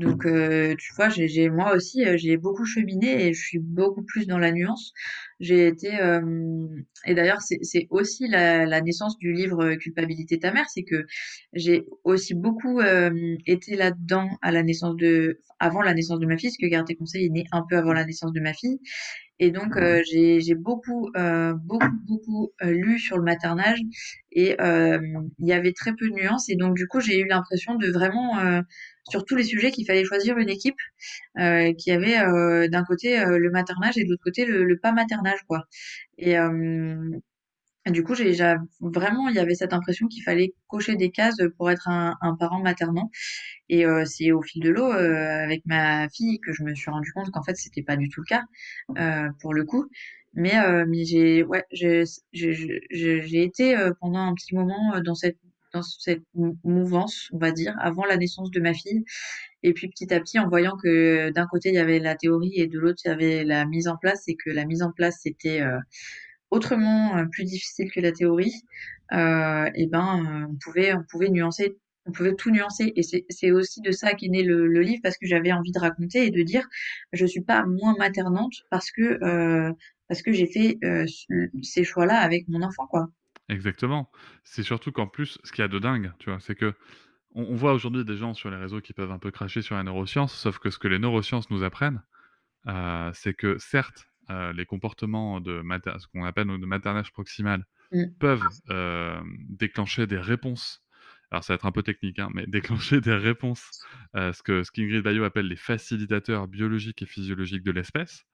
[0.00, 3.58] Donc, euh, tu vois, j'ai, j'ai- moi aussi, euh, j'ai beaucoup cheminé et je suis
[3.58, 4.92] beaucoup plus dans la nuance.
[5.40, 6.66] J'ai été, euh,
[7.06, 10.84] et d'ailleurs, c'est, c'est aussi la, la naissance du livre euh, Culpabilité ta mère, c'est
[10.84, 11.04] que
[11.52, 16.36] j'ai aussi beaucoup euh, été là-dedans à la naissance de, avant la naissance de ma
[16.38, 18.54] fille, parce que Garde tes conseils est né un peu avant la naissance de ma
[18.54, 18.78] fille.
[19.38, 23.78] Et donc, euh, j'ai, j'ai beaucoup, euh, beaucoup, beaucoup euh, lu sur le maternage
[24.32, 24.98] et euh,
[25.38, 26.48] il y avait très peu de nuances.
[26.50, 28.60] Et donc, du coup, j'ai eu l'impression de vraiment, euh,
[29.10, 30.78] sur tous les sujets, qu'il fallait choisir une équipe
[31.38, 34.92] euh, qui avait euh, d'un côté euh, le maternage et de l'autre côté le, pas
[34.92, 35.66] maternage, quoi.
[36.18, 36.36] Et,
[37.86, 41.38] du coup, j'ai j'a vraiment, il y avait cette impression qu'il fallait cocher des cases
[41.56, 43.10] pour être un, parent maternant.
[43.68, 47.30] Et c'est au fil de l'eau, avec ma fille, que je me suis rendu compte
[47.30, 48.44] qu'en fait, c'était pas du tout le cas,
[49.40, 49.86] pour le coup.
[50.34, 50.54] Mais,
[50.86, 52.04] mais j'ai, ouais, j'ai,
[53.42, 55.38] été pendant un petit moment dans cette,
[55.72, 59.04] dans cette mou- mouvance, on va dire, avant la naissance de ma fille.
[59.62, 62.52] Et puis petit à petit, en voyant que d'un côté il y avait la théorie
[62.56, 64.92] et de l'autre il y avait la mise en place, et que la mise en
[64.92, 65.78] place c'était euh,
[66.50, 68.54] autrement euh, plus difficile que la théorie,
[69.12, 72.92] euh, et ben euh, on pouvait on pouvait nuancer, on pouvait tout nuancer.
[72.96, 75.78] Et c'est aussi de ça qu'est né le, le livre parce que j'avais envie de
[75.80, 76.66] raconter et de dire
[77.12, 79.18] je suis pas moins maternante parce que
[80.08, 80.78] parce que j'ai fait
[81.62, 83.10] ces choix-là avec mon enfant quoi.
[83.50, 84.10] Exactement.
[84.44, 86.74] C'est surtout qu'en plus, ce qu'il y a de dingue, tu vois, c'est que
[87.34, 89.76] on, on voit aujourd'hui des gens sur les réseaux qui peuvent un peu cracher sur
[89.76, 92.02] la neuroscience, sauf que ce que les neurosciences nous apprennent,
[92.68, 97.66] euh, c'est que certes, euh, les comportements de mater- ce qu'on appelle de maternage proximal
[97.92, 98.04] Mm.
[98.20, 100.84] peuvent euh, déclencher des réponses.
[101.30, 102.46] Alors ça va être un peu technique, hein, mais
[102.96, 103.84] déclencher des réponses,
[104.14, 108.24] ce que ce qu'Ingrid Bayo appelle les facilitateurs biologiques et physiologiques de l'espèce.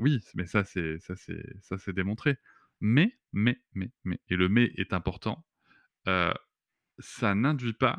[0.00, 2.36] Oui, mais ça c'est ça c'est ça c'est démontré.
[2.80, 5.44] Mais mais mais mais et le mais est important.
[6.06, 6.32] euh,
[6.98, 7.98] ça n'induit pas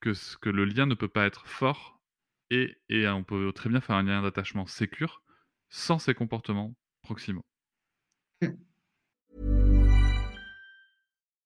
[0.00, 2.00] que ce que le lien ne peut pas être fort
[2.50, 5.22] et, et on peut très bien faire un lien d'attachement sécure
[5.70, 7.44] sans ces comportements proximaux.
[8.42, 8.56] Mm.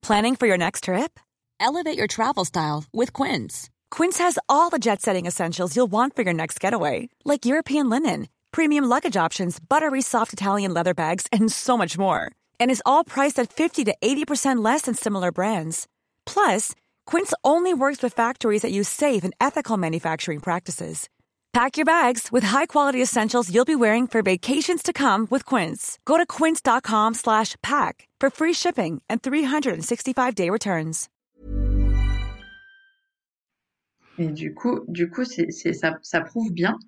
[0.02, 1.20] Planning for your next trip?
[1.60, 3.70] Elevate your travel style with Quince.
[3.90, 7.88] Quince has all the jet setting essentials you'll want for your next getaway, like European
[7.88, 12.32] linen, premium luggage options, buttery soft Italian leather bags, and so much more.
[12.62, 15.88] And is all priced at 50 to 80% less than similar brands.
[16.26, 16.74] Plus,
[17.06, 21.08] Quince only works with factories that use safe and ethical manufacturing practices.
[21.52, 25.98] Pack your bags with high-quality essentials you'll be wearing for vacations to come with Quince.
[26.06, 31.08] Go to quince.com slash pack for free shipping and 365-day returns.
[34.18, 36.78] Et du coup, du coup, c'est, ça, ça prouve bien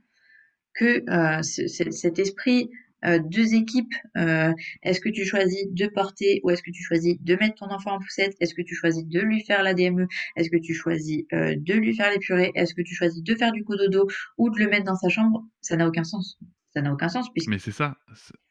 [0.74, 2.70] que euh, ce- ce- cet esprit
[3.18, 7.36] deux équipes, euh, est-ce que tu choisis de porter ou est-ce que tu choisis de
[7.36, 8.34] mettre ton enfant en poussette?
[8.40, 10.06] Est-ce que tu choisis de lui faire la DME?
[10.36, 12.52] Est-ce que tu choisis euh, de lui faire les purées?
[12.54, 14.06] Est-ce que tu choisis de faire du cododo
[14.38, 15.44] ou de le mettre dans sa chambre?
[15.60, 16.38] Ça n'a aucun sens.
[16.74, 17.96] Ça n'a aucun sens puisqu'il Mais c'est ça.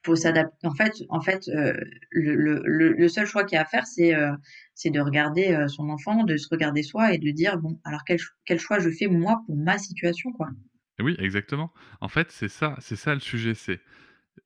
[0.06, 0.56] faut s'adapter.
[0.66, 1.74] En fait, en fait, euh,
[2.12, 4.32] le, le, le, le seul choix qu'il y a à faire, c'est euh,
[4.76, 8.02] c'est de regarder euh, son enfant, de se regarder soi et de dire bon, alors
[8.06, 10.48] quel, quel choix je fais moi pour ma situation, quoi.
[11.00, 11.74] Oui, exactement.
[12.02, 13.56] En fait, c'est ça, c'est ça le sujet.
[13.56, 13.82] C'est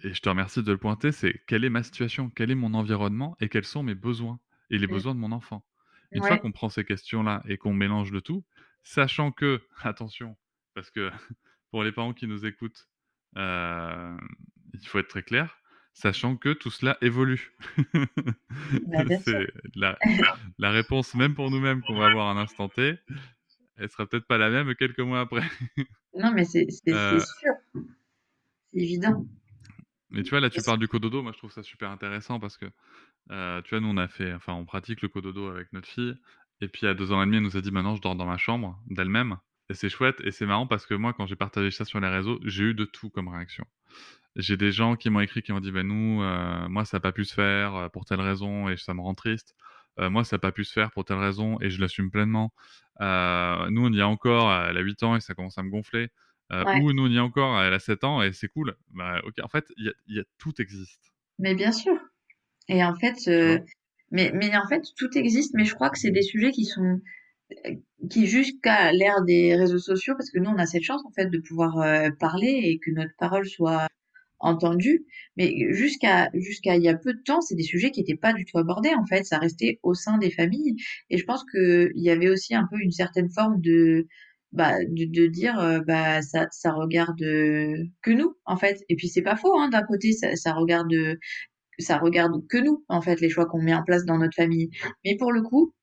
[0.03, 1.11] et je te remercie de le pointer.
[1.11, 4.77] C'est quelle est ma situation, quel est mon environnement et quels sont mes besoins et
[4.77, 5.65] les besoins de mon enfant.
[6.13, 6.27] Une Ouais.
[6.27, 8.45] fois qu'on prend ces questions-là et qu'on mélange le tout,
[8.83, 10.37] sachant que attention,
[10.73, 11.09] parce que
[11.71, 12.87] pour les parents qui nous écoutent,
[13.37, 14.17] euh,
[14.73, 15.57] il faut être très clair,
[15.93, 17.55] sachant que tout cela évolue.
[18.87, 19.97] Bah, c'est la,
[20.57, 22.97] la réponse, même pour nous-mêmes, qu'on va avoir à un instant T,
[23.77, 25.43] elle sera peut-être pas la même quelques mois après.
[26.13, 27.53] Non, mais c'est Euh, c'est sûr,
[28.71, 29.25] c'est évident.
[30.09, 31.21] Mais tu vois, là, tu parles du cododo.
[31.21, 32.65] Moi, je trouve ça super intéressant parce que,
[33.31, 36.15] euh, tu vois, nous, on a fait, enfin, on pratique le cododo avec notre fille.
[36.61, 38.25] Et puis, à deux ans et demi, elle nous a dit, maintenant, je dors dans
[38.25, 39.37] ma chambre d'elle-même.
[39.69, 40.19] Et c'est chouette.
[40.23, 42.73] Et c'est marrant parce que moi, quand j'ai partagé ça sur les réseaux, j'ai eu
[42.73, 43.65] de tout comme réaction.
[44.37, 47.01] J'ai des gens qui m'ont écrit qui m'ont dit, ben nous, euh, moi, ça n'a
[47.01, 49.55] pas pu se faire euh, pour telle raison et ça me rend triste.
[49.99, 52.53] Euh, moi, ça n'a pas pu se faire pour telle raison et je l'assume pleinement.
[52.99, 56.09] Nous, on y a encore, elle a 8 ans et ça commence à me gonfler.
[56.51, 56.79] Euh, Ouais.
[56.81, 58.75] Ou nous, on y a encore, elle a 7 ans et c'est cool.
[58.91, 61.11] Bah, ok, en fait, il y a, y a- tout existe.
[61.39, 61.93] Mais bien sûr.
[62.69, 63.59] Et en fait, euh,
[64.11, 67.01] mais, mais en fait, tout existe, mais je crois que c'est des sujets qui sont,
[67.67, 67.71] euh,
[68.09, 71.27] qui jusqu'à l'ère des réseaux sociaux, parce que nous, on a cette chance, en fait,
[71.27, 73.87] de pouvoir euh, parler et que notre parole soit
[74.39, 75.05] entendue.
[75.37, 78.33] Mais jusqu'à, jusqu'à il y a peu de temps, c'est des sujets qui n'étaient pas
[78.33, 79.23] du tout abordés, en fait.
[79.25, 80.75] Ça restait au sein des familles.
[81.09, 84.07] Et je pense que il y avait aussi un peu une certaine forme de,
[84.51, 88.83] bah, de, de dire, euh, bah, ça, ça regarde que nous, en fait.
[88.89, 90.93] Et puis c'est pas faux, hein, d'un côté, ça, ça regarde
[91.79, 94.69] ça regarde que nous, en fait, les choix qu'on met en place dans notre famille.
[95.05, 95.73] Mais pour le coup,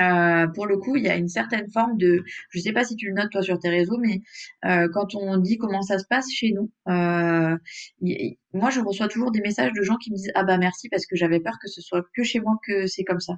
[0.00, 2.94] euh, pour le coup, il y a une certaine forme de, je sais pas si
[2.94, 4.20] tu le notes toi sur tes réseaux, mais
[4.64, 7.56] euh, quand on dit comment ça se passe chez nous, euh,
[8.02, 10.88] y- moi je reçois toujours des messages de gens qui me disent ah bah merci
[10.88, 13.34] parce que j'avais peur que ce soit que chez moi que c'est comme ça.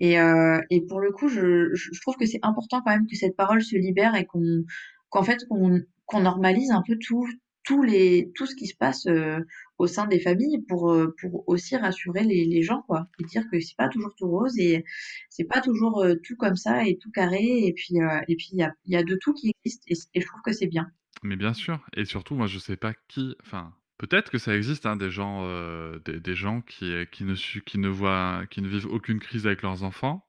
[0.00, 3.16] Et, euh, et pour le coup, je, je trouve que c'est important quand même que
[3.16, 4.64] cette parole se libère et qu'on
[5.10, 7.26] qu'en fait qu'on qu'on normalise un peu tout
[7.64, 9.38] tous les tout ce qui se passe euh,
[9.78, 13.44] au sein des familles pour euh, pour aussi rassurer les, les gens quoi et dire
[13.52, 14.84] que c'est pas toujours tout rose et
[15.28, 17.96] c'est pas toujours tout comme ça et tout carré et puis
[18.28, 20.40] et puis il y a y a de tout qui existe et, et je trouve
[20.42, 20.90] que c'est bien.
[21.22, 21.84] Mais bien sûr.
[21.96, 25.44] Et surtout, moi, je sais pas qui, enfin, Peut-être que ça existe, hein, des gens,
[25.46, 29.20] heu, des des gens qui, qui ne su qui ne voient qui ne vivent aucune
[29.20, 30.26] crise avec leurs enfants.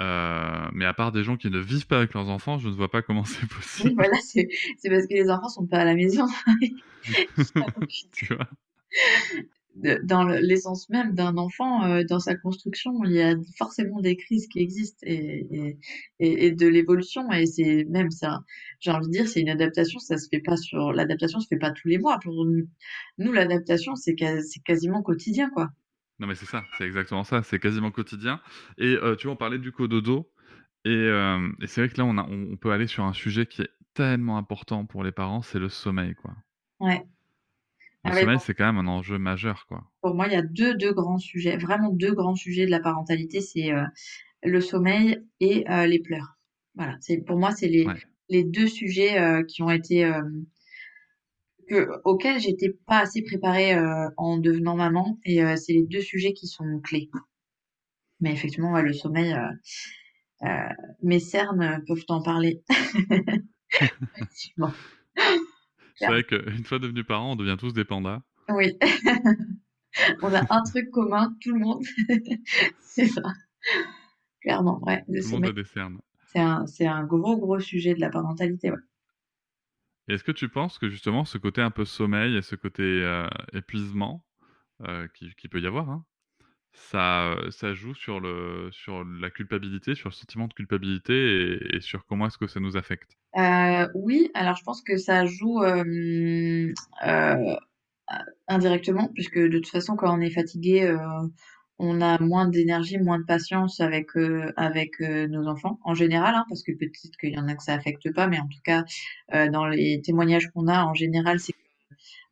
[0.00, 0.04] Heu,
[0.74, 2.90] mais à part des gens qui ne vivent pas avec leurs enfants, je ne vois
[2.90, 3.96] pas comment c'est Oui, possible.
[3.96, 6.26] voilà, c'est c'est parce que les enfants sont pas à la maison.
[8.12, 8.46] Tu vois?
[10.04, 14.16] Dans le- l'essence même d'un enfant, euh, dans sa construction, il y a forcément des
[14.16, 15.78] crises qui existent et, et,
[16.20, 17.30] et, et de l'évolution.
[17.32, 18.40] Et c'est même ça,
[18.80, 21.58] j'ai envie de dire, c'est une adaptation, ça se fait pas sur, l'adaptation se fait
[21.58, 22.18] pas tous les mois.
[22.22, 22.44] Pour
[23.18, 25.70] nous, l'adaptation, c'est quas- c'est quasiment quotidien, quoi.
[26.18, 28.40] Non, mais c'est ça, c'est exactement ça, c'est quasiment quotidien
[28.78, 30.30] et heu, tu vois, on parlait du cododo
[30.84, 33.12] et hem et c'est vrai que là, on a on on peut aller sur un
[33.12, 36.34] sujet qui est tellement important pour les parents, c'est le sommeil, quoi.
[36.80, 37.06] Ouais.
[38.04, 39.84] Le Ah sommeil, c'est quand même un enjeu majeur, quoi.
[40.00, 42.80] pour moi, il y a deux, deux grands sujets, vraiment deux grands sujets de la
[42.80, 43.84] parentalité, c'est euh,
[44.42, 46.36] le sommeil et euh, les pleurs.
[46.74, 47.94] Voilà, c'est pour moi, c'est les, Ouais.
[48.28, 50.20] les deux sujets euh, qui ont été euh,
[51.68, 53.74] que, auxquels j'étais pas assez préparée
[54.16, 57.08] en devenant maman et c'est les deux sujets qui sont clés.
[58.20, 59.34] Mais effectivement, ouais, le sommeil,
[61.02, 62.62] mes cernes peuvent en parler.
[64.16, 64.72] Effectivement.
[65.96, 68.22] C'est vrai qu'une fois devenus parents, on devient tous des pandas.
[68.48, 68.76] Oui,
[70.22, 71.84] on a un truc commun, tout le monde,
[72.80, 73.22] c'est ça.
[74.40, 75.98] Clairement, ouais, le Tout le monde a des cernes.
[76.66, 78.76] c'est un, gros, gros sujet de la parentalité, ouais.
[80.08, 83.28] Est-ce que tu penses que justement ce côté un peu sommeil et ce côté, heu,
[83.52, 84.24] épuisement,
[84.88, 86.04] heu, qui qui peut y avoir, hein,
[86.72, 91.14] ça, heu, ça joue sur le sur la culpabilité, sur le sentiment de culpabilité
[91.74, 93.18] et et sur comment est-ce que ça nous affecte?
[93.36, 96.72] Euh, oui, alors je pense que ça joue euh,
[97.06, 97.56] euh,
[98.48, 100.98] indirectement, puisque de toute façon, quand on est fatigué, euh,
[101.78, 106.34] on a moins d'énergie, moins de patience avec euh, avec euh, nos enfants en général,
[106.34, 108.60] hein, parce que peut-être qu'il y en a que ça affecte pas, mais en tout
[108.64, 108.84] cas,
[109.50, 111.54] dans les témoignages qu'on a en général, c'est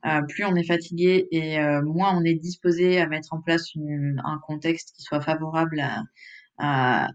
[0.07, 3.75] euh, plus on est fatigué et euh, moins on est disposé à mettre en place
[3.75, 6.03] une- un contexte qui soit favorable à,
[6.59, 7.09] à,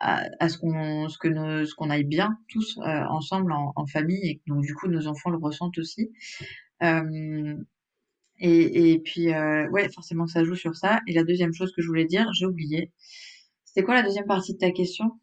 [0.00, 4.40] à, ce qu'on ce que ce qu'on aille bien tous euh, ensemble en, famille et
[4.46, 6.10] donc du coup nos enfants le ressentent aussi.
[6.82, 7.54] Euh,
[8.42, 11.00] et, et puis, euh, ouais, forcément, ça joue sur ça.
[11.06, 12.90] Et la deuxième chose que je voulais dire, j'ai oublié.
[13.64, 15.20] C'était quoi la deuxième partie de ta question?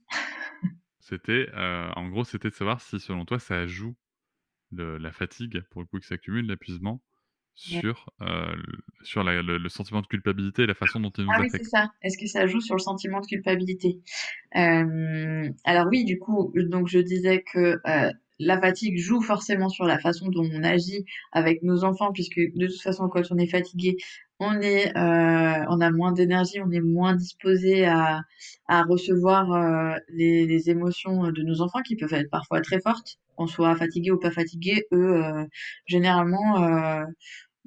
[1.00, 3.96] C'était, heu, en gros, c'était de savoir si selon toi ça joue
[4.72, 7.02] la fatigue, pour le coup, qui s'accumule, l'épuisement.
[7.58, 8.10] Sur,
[9.04, 11.50] sur la le le sentiment de culpabilité et la façon dont il Ah nous oui,
[11.52, 11.92] c'est ça.
[12.02, 14.00] Est-ce que ça joue sur le sentiment de culpabilité?
[14.56, 19.86] Euh, alors oui, du coup, donc je disais que euh, la fatigue joue forcément sur
[19.86, 23.48] la façon dont on agit avec nos enfants, puisque de toute façon, quand on est
[23.48, 23.98] fatigué,
[24.40, 28.22] on est, on a moins d'énergie, on est moins disposé à,
[28.68, 33.48] à recevoir les, les émotions de nos enfants qui peuvent être parfois très fortes, qu'on
[33.48, 34.86] soit fatigué ou pas fatigué.
[34.92, 35.24] Eux,
[35.88, 37.04] généralement,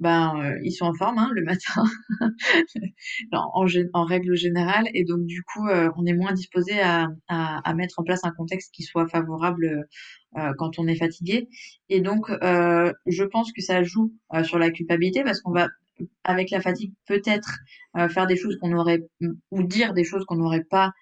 [0.01, 1.83] ben, euh, ils sont en forme hein, le matin
[3.93, 7.99] en, règle générale, et donc du coup, euh, on est moins disposé à, à, mettre
[7.99, 9.85] en place un contexte qui soit favorable
[10.37, 11.47] euh, quand on est fatigué.
[11.89, 14.11] Et donc, je pense que ça joue
[14.43, 15.67] sur la culpabilité parce qu'on va,
[16.23, 17.59] avec la fatigue, peut-être
[18.09, 19.03] faire des choses qu'on aurait
[19.51, 20.93] ou dire des choses qu'on n'aurait pas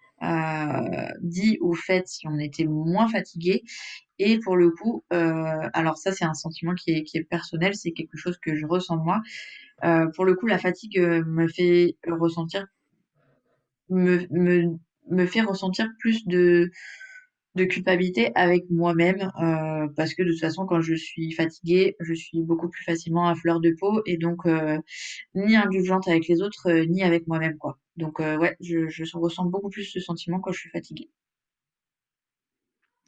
[1.21, 3.63] dit ou faites si on était moins fatigué.
[4.19, 7.73] Et pour le coup, euh, alors ça c'est un sentiment qui est, qui est personnel,
[7.73, 9.21] c'est quelque chose que je ressens moi.
[9.85, 12.67] Euh, pour le coup, la fatigue euh, me fait ressentir,
[13.89, 14.77] me, me,
[15.09, 16.69] me fait ressentir plus de,
[17.59, 22.13] de culpabilité avec moi-même, euh, parce que de toute façon, quand je suis fatiguée, je
[22.13, 24.77] suis beaucoup plus facilement à fleur de peau et donc euh,
[25.35, 27.79] ni indulgente avec les autres, euh, ni avec moi-même, quoi.
[27.97, 31.09] Donc ouais, je, je ressens beaucoup plus ce sentiment quand je suis fatiguée.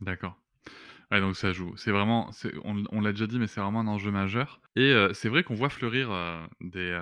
[0.02, 0.38] D'accord.
[1.12, 1.76] Ouais, donc ça joue.
[1.78, 2.32] C'est vraiment,
[2.64, 4.62] on, on l'a déjà dit, mais c'est vraiment un enjeu majeur.
[4.76, 6.12] Et c'est vrai qu'on voit fleurir
[6.62, 7.00] des,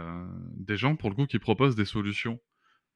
[0.55, 2.39] des gens, pour le coup, qui proposent des solutions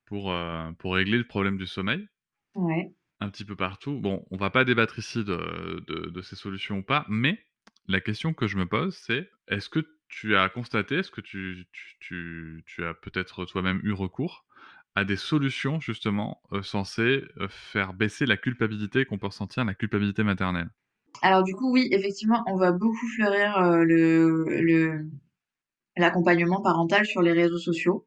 [0.05, 0.33] pour,
[0.79, 2.07] pour régler le problème du sommeil,
[2.55, 2.93] Ouais.
[3.23, 3.99] Un petit peu partout.
[3.99, 7.39] Bon, on va pas débattre ici de, ces solutions ou pas, mais
[7.87, 11.65] la question que je me pose, c'est est-ce que tu as constaté, est-ce que tu,
[12.79, 14.45] as peut-être toi-même eu recours
[14.95, 19.73] à des solutions, justement, euh, censées euh, faire baisser la culpabilité qu'on peut ressentir, la
[19.73, 20.69] culpabilité maternelle?
[21.23, 24.99] Alors du coup, oui, effectivement, on va beaucoup fleurir euh,
[25.97, 28.05] l'accompagnement parental sur les réseaux sociaux.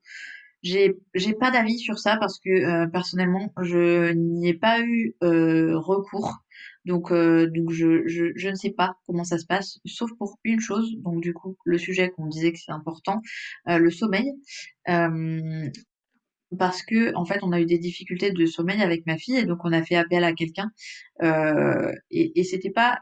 [0.67, 5.79] J'ai, pas d'avis sur ça parce que euh, personnellement, je n'y ai pas eu euh,
[5.79, 6.39] recours.
[6.85, 10.61] Donc, euh, donc je, je, ne sais pas comment ça se passe, sauf pour une
[10.61, 10.97] chose.
[10.99, 13.21] Donc, du coup, le sujet qu'on disait que c'est important,
[13.67, 14.33] le sommeil.
[16.59, 19.45] Parce que en fait on a eu des difficultés de sommeil avec ma fille et
[19.45, 20.71] donc on a fait appel à quelqu'un
[21.21, 23.01] et, et c'était pas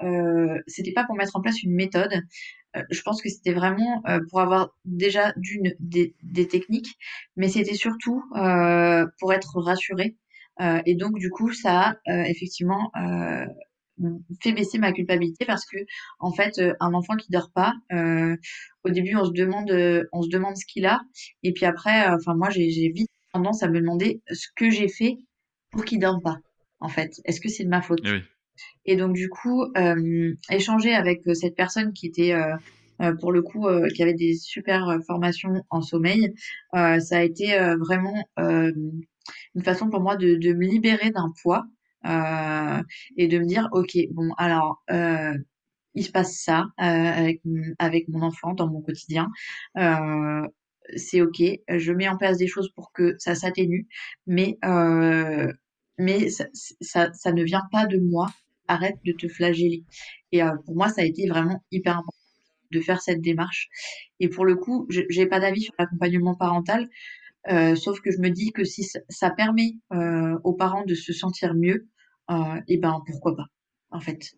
[0.67, 2.23] c'était pas pour mettre en place une méthode
[2.91, 6.14] je pense que c'était vraiment pour avoir déjà d'une des,
[6.49, 6.97] techniques,
[7.37, 8.22] mais c'était surtout
[9.18, 10.16] pour être rassurée.
[10.61, 12.91] et donc du coup, ça a effectivement
[14.43, 15.77] fait baisser ma culpabilité parce que
[16.18, 17.75] en fait un enfant qui dort pas
[18.83, 19.70] au début on se demande
[20.12, 21.01] on se demande ce qu'il a.
[21.43, 25.18] Et puis après enfin moi j'ai vite tendance à me demander ce que j'ai fait
[25.70, 26.39] pour qu'il dorme pas
[26.81, 27.20] en fait.
[27.25, 28.01] Est-ce que c'est de ma faute?
[28.05, 28.34] Eh
[28.87, 29.64] et donc du coup
[30.51, 32.35] échanger avec cette personne qui était
[33.20, 36.35] pour le coup qui avait des super formations en sommeil
[36.72, 38.14] ça a été vraiment
[39.55, 41.64] une façon pour moi de, de me libérer d'un poids
[42.07, 42.82] euh,
[43.16, 45.35] et de me dire ok bon alors euh,
[45.95, 47.41] il se passe ça euh, avec
[47.78, 49.30] avec mon enfant dans mon quotidien
[50.97, 53.87] c'est ok je mets en place des choses pour que ça s'atténue
[54.26, 54.59] mais
[55.97, 56.45] mais ça,
[56.80, 58.26] ça, ça, ne vient pas de moi
[58.69, 59.85] arrête de te flageller.
[60.33, 62.19] Et pour moi ça a été vraiment hyper important
[62.73, 63.69] de faire cette démarche.
[64.21, 66.89] Et pour le coup j'ai pas d'avis sur l'accompagnement parental
[67.51, 71.12] euh, sauf que je me dis que si ça permet euh, aux parents de se
[71.12, 71.89] sentir mieux,
[72.31, 73.47] euh, et ben pourquoi pas
[73.91, 74.35] en fait.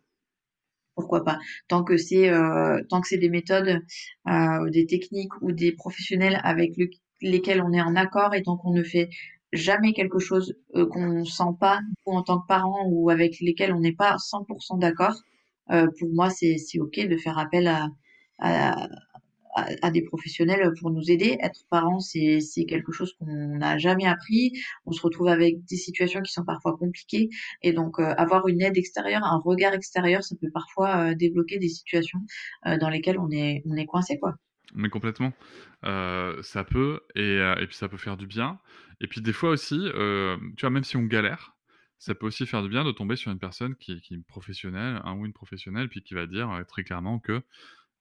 [0.95, 1.39] Pourquoi pas.
[1.69, 3.81] Tant que c'est euh, tant que c'est des méthodes
[4.29, 6.73] euh, des techniques ou des professionnels avec
[7.21, 9.09] lesquels on est en accord et tant qu'on ne fait
[9.53, 13.73] jamais quelque chose euh, qu'on sent pas ou en tant que parent ou avec lesquels
[13.73, 15.15] on n'est pas 100% d'accord
[15.71, 17.89] euh, pour moi c'est ok de faire appel à,
[18.39, 18.89] à,
[19.83, 21.37] à, des professionnels pour nous aider.
[21.41, 23.27] Être parent, c'est quelque chose qu'on
[23.59, 24.53] n'a jamais appris.
[24.85, 27.31] On se retrouve avec des situations qui sont parfois compliquées.
[27.63, 31.59] Et donc, euh, avoir une aide extérieure, un regard extérieur, ça peut parfois euh, débloquer
[31.59, 32.21] des situations
[32.67, 34.35] euh, dans lesquelles on est, on est coincé, quoi.
[34.75, 35.33] Mais complètement.
[35.83, 38.59] ça peut, et, et, puis ça peut faire du bien.
[39.01, 39.79] Et puis des fois aussi,
[40.57, 41.57] tu vois, même si on galère,
[41.99, 45.01] ça peut aussi faire du bien de tomber sur une personne qui, qui est professionnelle,
[45.05, 47.43] un ou une professionnelle, puis qui va dire très clairement que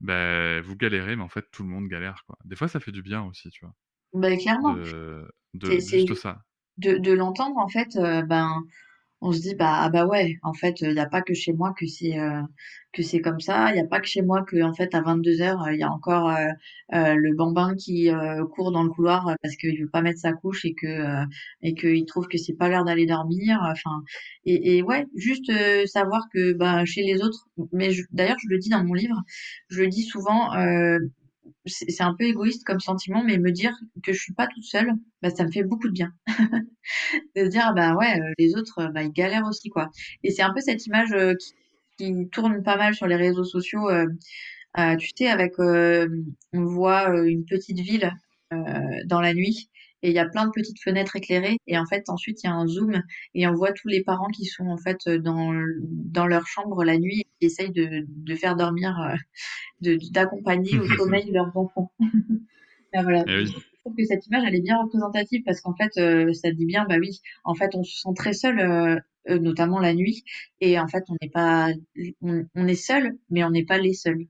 [0.02, 2.38] ben vous galérez, mais en fait, tout le monde galère, quoi.
[2.44, 3.74] Des fois, ça fait du bien aussi, tu vois?
[4.14, 4.74] Ben clairement.
[4.74, 6.44] De de juste ça.
[6.78, 8.64] de de l'entendre, en fait, ben
[9.22, 11.54] on se dit bah ah bah ouais en fait il n'y a pas que chez
[11.54, 12.42] moi que c'est euh,
[12.94, 13.70] que c'est comme ça.
[13.72, 15.84] Il n'y a pas que chez moi que en fait à 22 heures il y
[15.84, 16.48] a encore euh,
[16.94, 18.10] euh, le bambin qui
[18.54, 21.24] court dans le couloir parce qu'il veut pas mettre sa couche et que
[21.62, 24.04] et qu'il trouve que c'est pas l'heure d'aller dormir enfin.
[24.46, 25.52] Et, et ouais juste
[25.88, 29.22] savoir que bah chez les autres mais d'ailleurs je le dis dans mon livre
[29.70, 30.52] je le dis souvent
[31.66, 34.94] c'est un peu égoïste comme sentiment, mais me dire que je suis pas toute seule,
[35.22, 36.14] bah, ça me fait beaucoup de bien.
[37.36, 39.90] de dire, bah ouais, euh, les autres, bah, ils galèrent aussi, quoi.
[40.24, 41.34] Et c'est un peu cette image euh,
[41.98, 43.90] qui, tourne pas mal sur les réseaux sociaux.
[43.90, 44.08] Euh,
[44.80, 48.12] euh tu sais, avec, on voit une petite ville
[49.06, 49.70] dans la nuit
[50.02, 52.50] et il y a plein de petites fenêtres éclairées et en fait ensuite il y
[52.50, 53.02] a un zoom
[53.34, 56.98] et on voit tous les parents qui sont en fait dans dans leur chambre la
[56.98, 59.16] nuit et qui essayent de, de faire dormir
[59.82, 61.92] de d'accompagner au sommeil leurs enfants.
[62.00, 62.10] ben
[63.04, 63.24] voilà.
[63.28, 66.52] Eh je trouve que cette image elle est bien représentative parce qu'en fait euh, ça
[66.52, 69.94] dit bien bah oui en fait on se sent très seul euh, euh, notamment la
[69.94, 70.24] nuit
[70.60, 71.70] et en fait on n'est pas
[72.22, 74.26] on, on, est seul mais on n'est pas les seuls.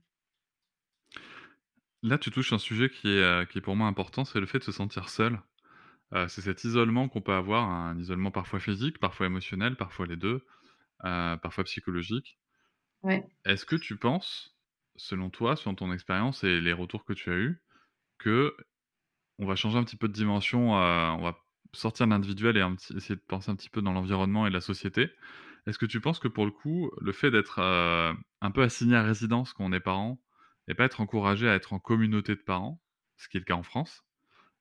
[2.02, 4.58] Là tu touches un sujet qui est qui est pour moi important c'est le fait
[4.58, 5.38] de se sentir seul.
[6.14, 10.16] Euh, c'est cet isolement qu'on peut avoir, un isolement parfois physique, parfois émotionnel, parfois les
[10.16, 10.44] deux,
[11.04, 12.38] euh, parfois psychologique.
[13.02, 13.26] Ouais.
[13.44, 14.56] Est-ce que tu penses,
[14.96, 17.62] selon toi, selon ton expérience et les retours que tu as eus,
[18.18, 18.56] que
[19.38, 21.36] on va changer un petit peu de dimension, euh, on va
[21.74, 22.64] sortir de l'individuel et
[22.96, 25.10] essayer de penser un petit peu dans l'environnement et la société?
[25.66, 29.02] Est-ce que tu penses que pour le coup, le fait d'être un peu assigné à
[29.02, 30.22] résidence quand on est parent
[30.68, 32.80] et pas être encouragé à être en communauté de parents,
[33.16, 34.05] ce qui est le cas en France,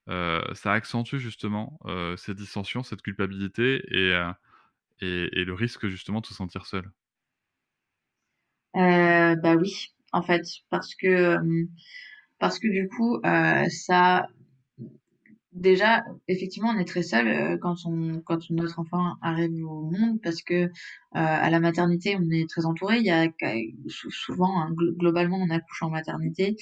[0.07, 4.13] ça accentue justement euh, ces dissensions, cette culpabilité et,
[5.01, 6.89] et, et, le risque justement de se sentir seul.
[8.73, 11.37] bah oui, en fait, parce que
[12.39, 13.19] parce que du coup,
[13.69, 14.27] ça
[15.55, 20.19] déjà, effectivement, on est très seul euh, quand on quand notre enfant arrive au monde
[20.21, 20.69] parce que euh,
[21.13, 22.97] à la maternité, on est très entouré.
[22.97, 23.27] Il y a
[23.87, 26.57] souvent, hein, globalement, on accouche en maternité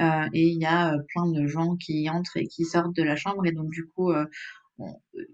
[0.00, 3.16] euh, et il y a plein de gens qui entrent et qui sortent de la
[3.16, 4.12] chambre et donc du coup,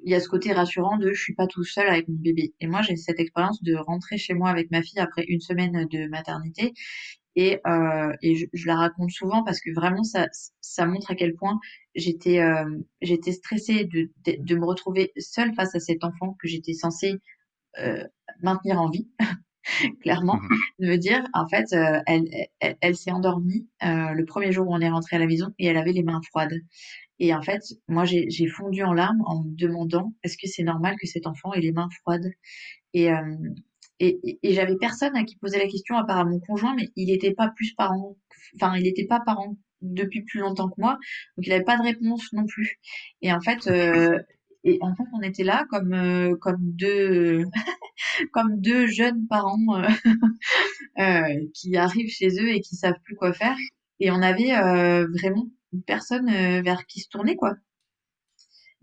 [0.04, 2.54] il y a ce côté rassurant de je suis pas tout seul avec mon bébé.
[2.60, 5.86] Et moi, j'ai cette expérience de rentrer chez moi avec ma fille après une semaine
[5.90, 6.72] de maternité
[7.36, 10.28] et, euh, et je, je, la raconte souvent parce que vraiment ça,
[10.60, 11.58] ça montre à quel point
[11.94, 12.64] j'étais euh,
[13.02, 17.16] j'étais stressée de, de, de, me retrouver seule face à cet enfant que j'étais censée
[17.78, 18.04] euh,
[18.42, 19.08] maintenir en vie
[20.02, 20.48] clairement mmh
[20.80, 22.28] de me dire en fait euh, elle,
[22.60, 25.52] elle, elle s'est endormie euh, le premier jour où on est rentré à la maison
[25.58, 26.60] et elle avait les mains froides.
[27.20, 30.96] Et en fait moi j'ai fondu en larmes en me demandant est-ce que c'est normal
[31.00, 32.30] que cet enfant ait les mains froides?
[32.92, 33.36] Et euh,
[34.00, 36.90] et, et, j'avais personne à qui poser la question à part à mon conjoint, mais
[36.96, 38.16] il n'était pas plus parent,
[38.56, 40.98] enfin, il n'était pas parent depuis plus longtemps que moi,
[41.36, 42.78] donc il n'avait pas de réponse non plus.
[43.22, 44.18] Et en fait, euh,
[44.64, 47.44] et en fait, on était là comme euh, comme deux
[48.32, 49.88] comme deux jeunes parents euh,
[50.98, 53.56] euh, qui arrivent chez eux et qui savent plus quoi faire.
[54.00, 54.52] Et on avait
[55.18, 56.28] vraiment une personne
[56.62, 57.54] vers qui se tourner quoi.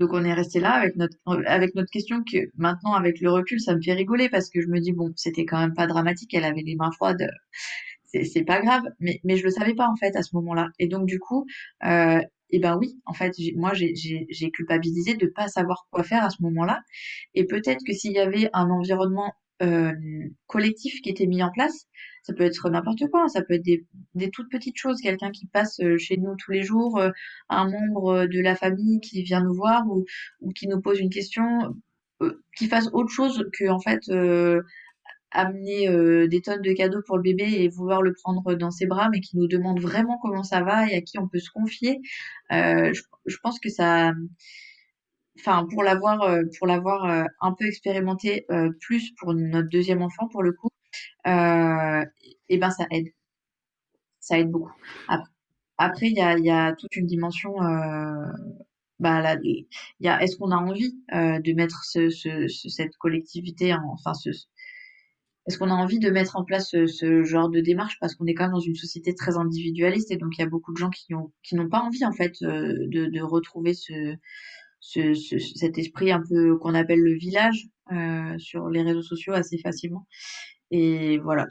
[0.02, 0.84] Donc on est resté là
[1.46, 4.68] avec notre question que maintenant avec le recul ça me fait rigoler parce que je
[4.68, 6.34] me dis bon c'était quand même pas dramatique.
[6.34, 7.30] Elle avait les mains froides.
[8.12, 8.82] C'est pas grave.
[9.00, 10.70] Mais mais je le savais pas en fait à ce moment-là.
[10.80, 11.46] Et donc du coup
[11.86, 16.32] euh, et ben oui en fait moi j'ai culpabilisé de pas savoir quoi faire à
[16.32, 16.82] ce moment-là.
[17.36, 19.32] Et peut-être que s'il y avait un environnement
[19.62, 19.94] euh,
[20.48, 21.88] collectif qui était mis en place.
[22.24, 23.86] Ça peut être n'importe quoi, ça peut être des,
[24.16, 27.12] des toutes petites choses, quelqu'un qui passe euh, chez nous tous les jours, euh,
[27.50, 30.06] un membre de la famille qui vient nous voir ou,
[30.42, 31.44] ou qui nous pose une question,
[32.56, 34.02] qui fasse autre chose que en fait
[35.32, 35.88] amener
[36.28, 39.22] des tonnes de cadeaux pour le bébé et vouloir le prendre dans ses bras, mais
[39.22, 42.00] qui nous demande vraiment comment ça va et à qui on peut se confier.
[42.52, 44.12] Je, je, pense que ça
[45.40, 50.02] enfin pour l'avoir euh, pour l'avoir euh, un peu expérimenté euh, plus pour notre deuxième
[50.02, 50.70] enfant pour le coup
[51.26, 53.08] et ben ça aide.
[54.20, 54.72] Ça aide beaucoup.
[55.78, 57.56] Après il y a toute une dimension
[59.00, 63.80] bah là y a est-ce qu'on a envie de mettre ce, ce, cette collectivité en,
[63.94, 64.30] enfin ce
[65.48, 67.98] est-ce qu'on a envie de mettre en place ce, genre de démarche?
[68.00, 70.48] Parce qu'on est quand même dans une société très individualiste et donc il y a
[70.48, 74.18] beaucoup de gens qui ont qui n'ont pas envie en fait de retrouver ce
[74.82, 79.58] ce, cet esprit un peu qu'on appelle le village euh, sur les réseaux sociaux assez
[79.60, 80.08] facilement.
[80.72, 81.48] Et voilà,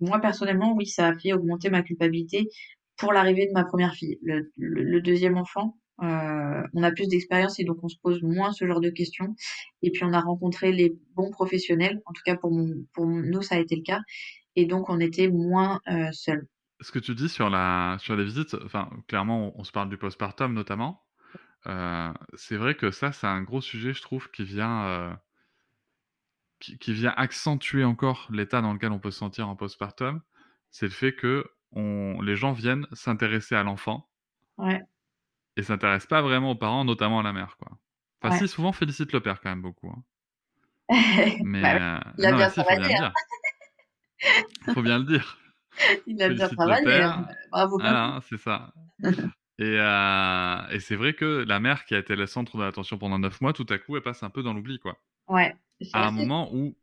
[0.00, 2.48] moi personnellement, oui, ça a fait augmenter ma culpabilité
[2.96, 4.18] pour l'arrivée de ma première fille.
[4.22, 8.66] Le, deuxième enfant, euh, on a plus d'expérience et donc on se pose moins ce
[8.66, 9.36] genre de questions.
[9.82, 12.02] Et puis on a rencontré les bons professionnels.
[12.06, 14.00] En tout cas pour nous, ça a été le cas.
[14.56, 16.48] Et donc on était moins euh, seuls.
[16.80, 19.88] Ce que tu dis sur la sur les visites, enfin clairement on, on se parle
[19.88, 21.02] du postpartum notamment.
[21.66, 25.12] Euh, c'est vrai que ça, c'est un gros sujet, je trouve, qui vient, euh,
[26.60, 30.22] qui, vient accentuer encore l'état dans lequel on peut se sentir en postpartum.
[30.70, 34.08] C'est le fait que on, les gens viennent s'intéresser à l'enfant
[34.56, 34.82] ouais.
[35.56, 37.78] et s'intéressent pas vraiment aux parents, notamment à la mère, quoi.
[38.20, 39.88] Enfin, si, souvent félicite le père quand même beaucoup.
[39.88, 40.02] Hein.
[41.44, 42.96] Mais bah il a bien travaillé.
[44.66, 45.38] Il faut bien le dire.
[46.06, 47.08] Il a bien travaillé.
[47.50, 47.78] Bravo.
[47.82, 48.72] Ah, c'est ça.
[49.58, 52.96] Et, euh, et c'est vrai que la mère qui a été le centre de l'attention
[52.96, 54.98] pendant neuf mois, tout à coup, elle passe un peu dans l'oubli, quoi.
[55.28, 55.54] Ouais.
[55.92, 56.76] À un moment où,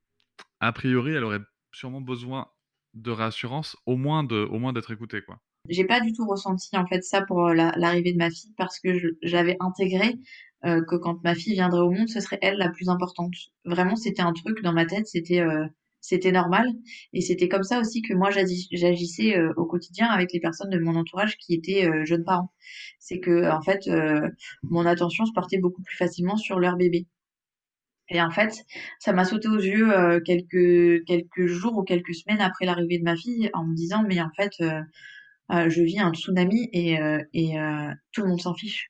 [0.59, 2.49] a priori, elle aurait sûrement besoin
[2.93, 5.39] de réassurance, au moins de, au moins d'être écoutée, quoi.
[5.69, 8.79] J'ai pas du tout ressenti en fait ça pour euh, l'arrivée de ma fille parce
[8.79, 10.15] que j'avais intégré
[10.63, 13.33] euh, que quand ma fille viendrait au monde, ce serait elle la plus importante.
[13.65, 15.65] Vraiment, c'était un truc dans ma tête, c'était euh,
[16.05, 16.67] c'était normal.
[17.13, 20.79] Et c'était comme ça aussi que moi j'agissais euh, au quotidien avec les personnes de
[20.79, 22.51] mon entourage qui étaient euh, jeunes parents.
[22.99, 24.29] C'est que en fait, euh,
[24.63, 27.07] mon attention se portait beaucoup plus facilement sur leur bébé.
[28.09, 28.53] Et en fait,
[28.99, 33.15] ça m'a sauté aux yeux quelques quelques jours ou quelques semaines après l'arrivée de ma
[33.15, 34.51] fille en me disant mais en fait
[35.49, 36.99] je vis un tsunami et,
[37.33, 37.55] et
[38.11, 38.89] tout le monde s'en fiche.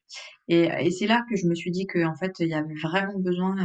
[0.49, 2.73] Et, et c'est là que je me suis dit que en fait il y avait
[2.83, 3.55] vraiment besoin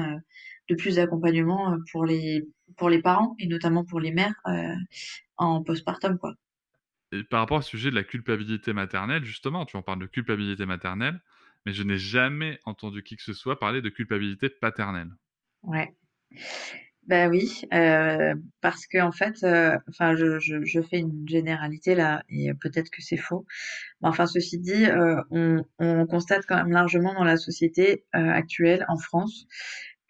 [0.69, 2.45] de plus d'accompagnement pour les
[2.77, 4.75] pour les parents et notamment pour les mères euh,
[5.37, 6.35] en postpartum quoi.
[7.13, 10.65] Et par rapport au sujet de la culpabilité maternelle, justement, tu en parles de culpabilité
[10.65, 11.21] maternelle,
[11.67, 15.11] mais je n'ai jamais entendu qui que ce soit parler de culpabilité paternelle.
[15.63, 15.93] Ouais.
[17.07, 21.97] Ben oui, euh, parce que en fait, euh, enfin, je, je, je, fais une généralité
[21.97, 23.47] là, et peut-être que c'est faux.
[24.01, 28.85] Mais enfin, ceci dit, euh, on, on, constate quand même largement dans la société actuelle
[28.89, 29.47] en France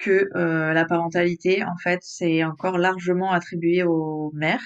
[0.01, 4.65] que euh, la parentalité, en fait, c'est encore largement attribué aux mères,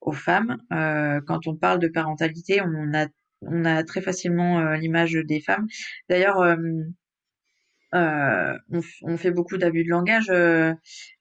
[0.00, 0.58] aux femmes.
[0.72, 3.06] Euh, quand on parle de parentalité, on a,
[3.42, 5.66] on a très facilement euh, l'image des femmes.
[6.10, 6.38] D'ailleurs,
[7.92, 10.30] on, on, fait beaucoup d'abus de langage,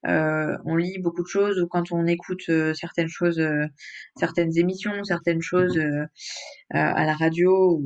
[0.04, 3.42] on lit beaucoup de choses, ou quand on écoute certaines choses,
[4.18, 5.80] certaines émissions, certaines choses
[6.72, 7.82] à la radio,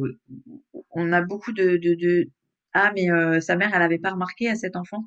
[0.91, 2.30] on a beaucoup de, de, de
[2.74, 5.05] ah mais euh, sa mère elle avait pas remarqué à cet enfant.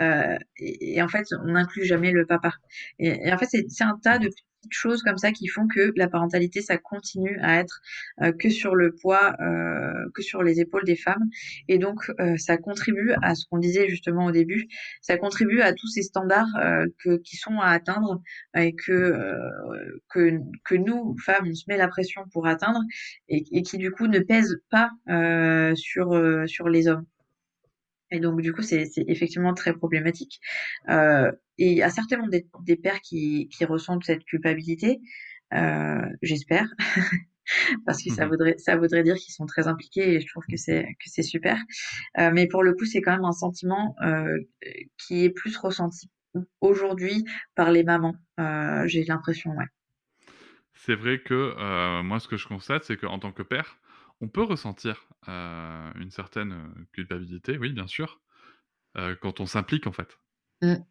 [0.00, 2.52] Euh, et, en fait on n'inclut jamais le papa.
[2.98, 4.28] Et, en fait c'est un tas de
[4.72, 7.80] choses comme ça qui font que la parentalité ça continue à être
[8.22, 9.36] euh, que sur le poids
[10.14, 11.24] que sur les épaules des femmes.
[11.68, 14.66] Et donc ça contribue à ce qu'on disait justement au début
[15.00, 16.48] ça contribue à tous ces standards
[17.02, 18.20] que, qui sont à atteindre
[18.56, 19.18] et que,
[20.10, 22.80] que que nous femmes on se met la pression pour atteindre
[23.28, 24.90] et, et qui du coup ne pèsent pas
[25.74, 27.06] sur sur les hommes
[28.14, 30.40] Et donc, du coup, c'est effectivement très problématique.
[30.88, 35.00] Euh, et il y a certainement des, des pères qui, qui ressentent cette culpabilité,
[35.54, 36.68] euh, j'espère,
[37.86, 38.28] parce que ça Mhm.
[38.28, 41.58] voudrait, ça voudrait dire qu'ils sont très impliqués et je trouve que c'est super.
[42.18, 43.96] Euh, mais pour le coup, c'est quand même un sentiment
[44.98, 46.10] qui est plus ressenti
[46.60, 48.16] aujourd'hui par les mamans.
[48.86, 49.66] J'ai l'impression, ouais.
[50.74, 53.78] C'est vrai que moi, ce que je constate, c'est qu'en tant que père,
[54.20, 58.20] on peut ressentir euh, une certaine culpabilité, oui, bien sûr,
[58.98, 60.18] euh, quand on s'implique, en fait.
[60.62, 60.84] Mm.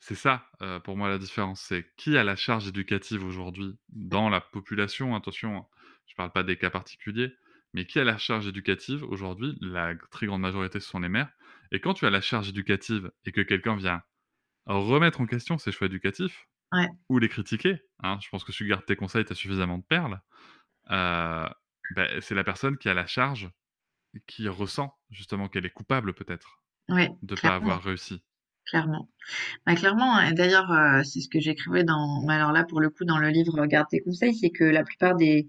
[0.00, 1.60] C'est ça, euh, pour moi, la différence.
[1.60, 5.14] C'est qui a la charge éducative aujourd'hui dans la population?
[5.16, 5.66] Attention,
[6.06, 7.34] je parle pas des cas particuliers,
[7.74, 9.56] mais qui a la charge éducative aujourd'hui?
[9.60, 11.30] La très grande majorité, ce sont les mères.
[11.72, 14.02] Et quand tu as la charge éducative et que quelqu'un vient
[14.66, 16.88] remettre en question ses choix éducatifs Ouais.
[17.08, 19.78] ou les critiquer, hein, je pense que si tu gardes tes conseils, tu as suffisamment
[19.78, 20.20] de perles,
[20.90, 21.48] euh,
[21.90, 23.50] ben, c'est la personne qui a la charge,
[24.26, 28.22] qui ressent justement qu'elle est coupable peut-être Ouais, de ne pas avoir réussi.
[28.66, 29.08] Clairement.
[29.66, 32.90] Bah, clairement, et d'ailleurs, euh, c'est ce que j'écrivais dans, bah, alors là, pour le
[32.90, 35.46] coup, dans le livre Garde tes conseils, c'est que la plupart des,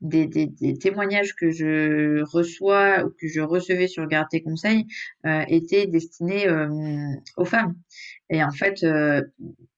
[0.00, 4.86] des, des, des témoignages que je reçois ou que je recevais sur Garde tes conseils
[5.26, 6.68] euh, étaient destinés euh,
[7.36, 7.74] aux femmes.
[8.30, 8.84] Et en fait,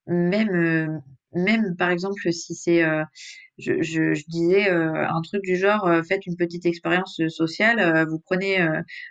[0.06, 1.02] même,
[1.34, 3.04] même par exemple, si c'est, euh,
[3.58, 8.66] je, disais euh, un truc du genre, euh, faites une petite expérience sociale, vous prenez,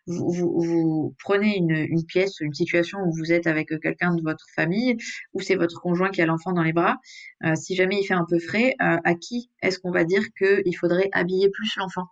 [0.08, 4.98] vous, prenez une, une pièce, une situation où vous êtes avec quelqu'un de votre famille,
[5.34, 6.98] ou c'est votre conjoint qui a l'enfant dans les bras.
[7.56, 11.10] Si jamais il fait un peu frais, à qui est-ce qu'on va dire qu'il faudrait
[11.14, 12.06] habiller plus l'enfant?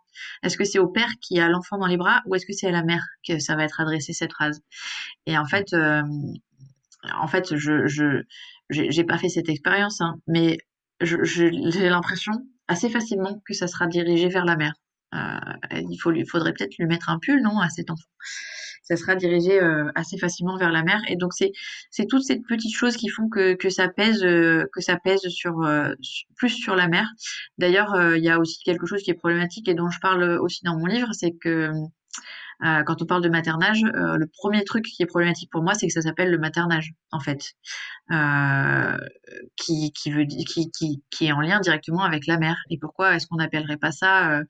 [0.43, 2.68] Est-ce que c'est au père qui a l'enfant dans les bras, ou est-ce que c'est
[2.68, 4.62] à la mère que ça va être adressé cette phrase?
[5.26, 5.74] Et en fait,
[7.03, 8.24] en fait, je,
[8.70, 10.57] j'ai pas fait cette expérience, hein, mais
[11.01, 12.34] j'ai l'impression
[12.67, 14.74] assez facilement que ça sera dirigé vers la mère.
[15.15, 18.03] Euh, il faut, lui- faudrait peut-être lui mettre un pull, non, à cet enfant.
[18.84, 21.51] Ça sera dirigé euh, assez facilement vers la mère, et donc c'est,
[22.07, 25.61] toutes ces petites choses qui font que, que ça pèse, euh, que ça pèse sur,
[25.63, 25.93] euh,
[26.38, 27.07] plus sur la mère.
[27.57, 30.24] D'ailleurs, euh, il y a aussi quelque chose qui est problématique et dont je parle
[30.39, 31.72] aussi dans mon livre, c'est que
[32.64, 35.74] euh, quand on parle de maternage, euh, le premier truc qui est problématique pour moi,
[35.76, 37.53] c'est que ça s'appelle le maternage, en fait,
[38.12, 38.97] euh,
[39.55, 42.57] qui, qui veut qui, qui, qui est en lien directement avec la mère.
[42.70, 44.41] Et pourquoi est-ce qu'on n'appellerait pas ça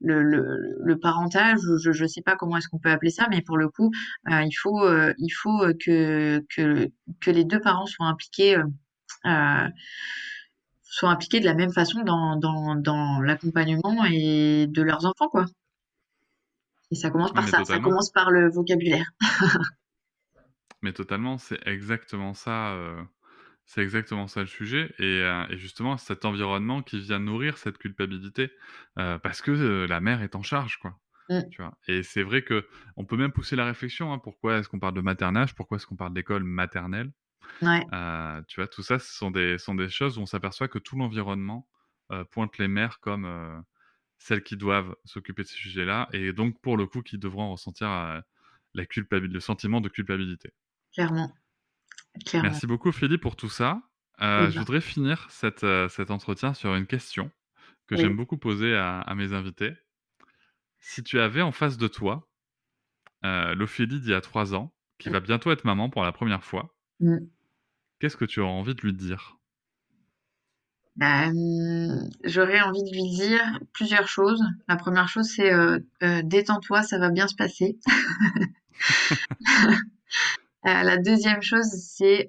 [0.00, 3.42] le, le, le parentage Je je sais pas comment est-ce qu'on peut appeler ça, mais
[3.42, 3.90] pour le coup,
[4.28, 4.88] il faut
[5.18, 6.88] il faut que que
[7.20, 8.56] que les deux parents soient impliqués.
[11.02, 15.46] impliqués de la même façon dans, dans, dans l'accompagnement et de leurs enfants, quoi.
[16.90, 19.10] Et ça commence par mais ça, ça commence par le vocabulaire.
[20.82, 22.72] Mais totalement, c'est exactement ça.
[22.74, 23.02] euh,
[23.66, 24.94] c'est exactement ça le sujet.
[24.98, 28.50] Et, euh, et justement, cet environnement qui vient nourrir cette culpabilité,
[28.98, 30.98] euh, parce que euh, la mère est en charge, quoi.
[31.28, 31.40] Mm.
[31.50, 31.76] Tu vois?
[31.88, 34.12] Et c'est vrai que on peut même pousser la réflexion.
[34.12, 35.54] hein, pourquoi est-ce qu'on parle de maternage?
[35.56, 37.10] Pourquoi est-ce qu'on parle d'école maternelle?
[37.62, 37.84] Ouais,
[38.46, 40.96] Tu vois, tout ça, ce sont des, sont des choses où on s'aperçoit que tout
[40.96, 41.66] l'environnement
[42.30, 43.64] pointe les mères comme
[44.18, 47.88] celles qui doivent s'occuper de ces sujets-là, et donc pour le coup, qui devront ressentir
[47.90, 48.20] euh,
[48.74, 50.50] la culpabilité, le sentiment de culpabilité.
[50.92, 51.32] clairement.
[52.24, 52.48] Clairement.
[52.50, 53.82] Merci beaucoup Philippe pour tout ça.
[54.22, 57.30] Euh, Eh je voudrais finir cette, euh, cet entretien sur une question
[57.86, 58.00] que Oui.
[58.00, 59.74] j'aime beaucoup poser à, à mes invités.
[60.78, 62.28] Si tu avais en face de toi
[63.22, 66.74] l'Ophélie d'il y a trois ans, qui va bientôt être maman pour la première fois,
[67.00, 67.26] Mm.
[67.98, 69.35] qu'est-ce que tu auras envie de lui dire?
[71.00, 74.42] Hum, j'aurais envie de lui dire plusieurs choses.
[74.68, 77.78] La première chose, c'est euh, euh, détends-toi, ça va bien se passer.
[80.66, 82.26] Euh, la deuxième chose, c'est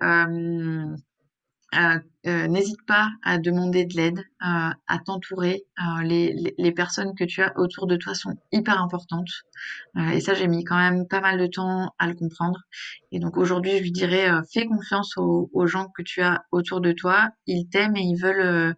[1.76, 5.64] euh, n'hésite pas à demander de l'aide, euh, à t'entourer.
[5.80, 9.30] Euh, les, les, les personnes que tu as autour de toi sont hyper importantes.
[9.98, 12.62] Euh, et ça, j'ai mis quand même pas mal de temps à le comprendre.
[13.12, 16.46] Et donc aujourd'hui, je lui dirais, euh, fais confiance aux, aux gens que tu as
[16.52, 17.30] autour de toi.
[17.48, 18.76] Ils t'aiment et ils veulent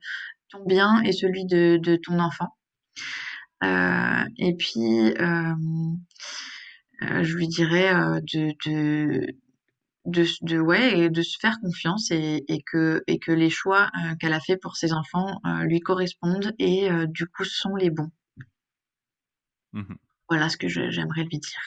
[0.49, 2.49] ton bien et celui de, de ton enfant.
[3.61, 5.13] Et puis,
[7.01, 7.93] je lui dirais
[8.33, 9.27] de, de,
[10.05, 13.89] de, de, ouais, et de se faire confiance et, et que, et que les choix
[14.05, 17.75] euh, qu'elle a fait pour ses enfants euh, lui correspondent et euh, du coup sont
[17.75, 18.11] les bons.
[19.73, 19.99] Mhm.
[20.29, 21.61] Voilà ce que j'aimerais lui dire.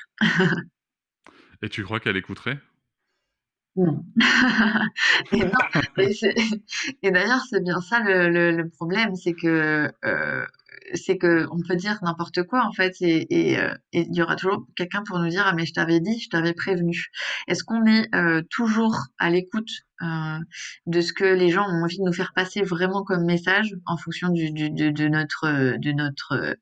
[1.63, 2.59] Et tu crois qu'elle écouterait?
[3.77, 4.05] Non.
[5.33, 5.51] et non,
[5.99, 6.35] et, c'est-
[7.03, 10.47] et d'ailleurs, c'est bien ça le, le, le problème, c'est que euh,
[10.95, 14.67] c'est que on peut dire n'importe quoi en fait, et euh, il y aura toujours
[14.77, 17.07] quelqu'un pour nous dire ah mais je t'avais dit, je t'avais prévenu.
[17.49, 19.71] Est-ce qu'on est euh, toujours à l'écoute
[20.03, 20.39] euh,
[20.87, 23.97] de ce que les gens ont envie de nous faire passer vraiment comme message en
[23.97, 26.55] fonction du, du de, de notre euh, de notre euh,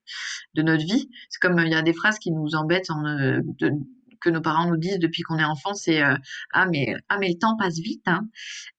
[0.55, 1.09] de notre vie?
[1.31, 3.41] C'est comme euh, il y a des phrases qui nous embêtent en, euh,
[4.21, 7.39] que nos parents nous disent depuis qu'on est enfant, c'est ah mais ah mais le
[7.39, 8.29] temps passe vite, hein.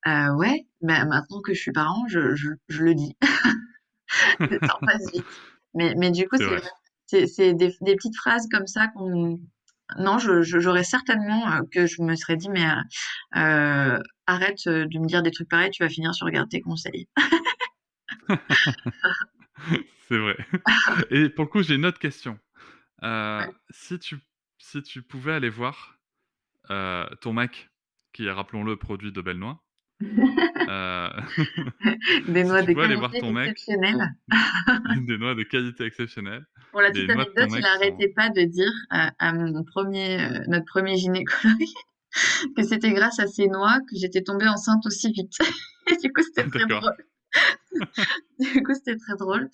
[0.07, 3.17] Euh, ouais, mais maintenant que je suis parent, je, je, je le dis.
[4.85, 5.25] passe vite.
[5.73, 6.37] Mais mais du coup
[7.07, 9.39] c'est c'est des, des petites phrases comme ça qu'on
[9.97, 12.65] non, j'aurais certainement euh, que je me serais dit, mais
[13.35, 17.07] euh, arrête de me dire des trucs pareils, tu vas finir sur regarder tes conseils.
[20.07, 20.37] c'est vrai.
[21.09, 22.39] Et pour le coup, j'ai une autre question.
[23.03, 24.17] Euh, si, tu,
[24.59, 25.97] si tu pouvais aller voir
[27.19, 27.69] ton mec,
[28.13, 29.37] qui est, rappelons-le, produit de Belle
[30.01, 31.11] Noix,
[32.27, 34.15] des noix de qualité exceptionnelle.
[35.07, 36.45] des noix de qualité exceptionnelle.
[36.71, 40.97] Pour la petite anecdote, il n'arrêtait pas de dire à, mon premier, euh, notre premier
[40.97, 41.67] gynécologue
[42.57, 45.37] que c'était grâce à ces noix que j'étais tombée enceinte aussi vite.
[46.03, 46.95] du coup, c'était très drôle.
[48.39, 49.49] du coup, c'était très drôle.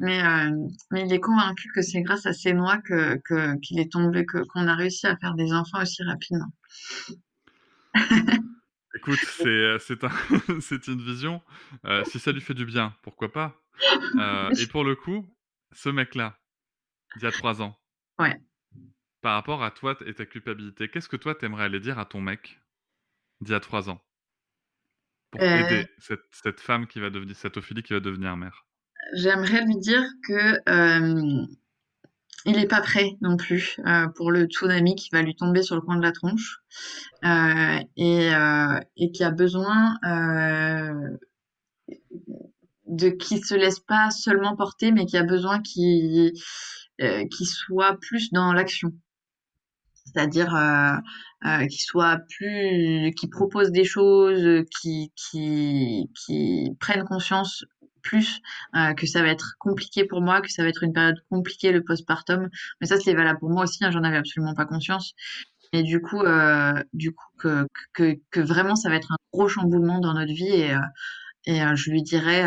[0.00, 0.50] Mais, euh,
[0.90, 3.20] mais il est convaincu que c'est grâce à ces noix que,
[3.58, 6.48] qu'il est tombé, que, qu'on a réussi à faire des enfants aussi rapidement.
[9.02, 10.10] Écoute, c'est, euh, c'est, un,
[10.60, 11.42] c'est une vision.
[11.86, 13.60] Euh, si ça lui fait du bien, pourquoi pas?
[14.16, 15.28] Euh, Et pour le coup,
[15.72, 16.38] ce mec-là,
[17.16, 17.76] il y a trois ans,
[18.20, 18.40] ouais.
[19.20, 22.20] par rapport à toi et ta culpabilité, qu'est-ce que toi t'aimerais aller dire à ton
[22.20, 22.60] mec
[23.40, 24.00] d'il y a trois ans?
[25.32, 28.66] Pour aider cette, cette, femme qui va devenir, cette Ophélie qui va devenir mère
[29.14, 30.60] J'aimerais lui dire que
[32.44, 35.76] il n'est pas prêt non plus euh, pour le tsunami qui va lui tomber sur
[35.76, 36.60] le coin de la tronche
[37.24, 39.96] euh, et, euh, et qui a besoin
[42.86, 46.32] de qui se laisse pas seulement porter mais qui a besoin qui
[46.98, 48.92] qui soit plus dans l'action.
[50.04, 57.64] C'est-à-dire euh, qui soit plus qui propose des choses qui qui qui prennent conscience
[58.02, 58.40] plus
[58.74, 61.72] euh, que ça va être compliqué pour moi, que ça va être une période compliquée
[61.72, 62.48] le postpartum.
[62.80, 63.84] Mais ça, c'est valable pour moi aussi.
[63.84, 65.14] Hein, J'en avais absolument pas conscience.
[65.72, 69.48] Et du coup, euh, du coup, que, que, que, vraiment, ça va être un gros
[69.48, 70.48] chamboulement dans notre vie.
[70.48, 70.80] Et, euh,
[71.46, 72.44] et je lui dirais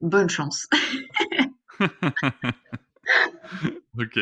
[0.00, 0.68] bonne chance.
[3.98, 4.18] ok.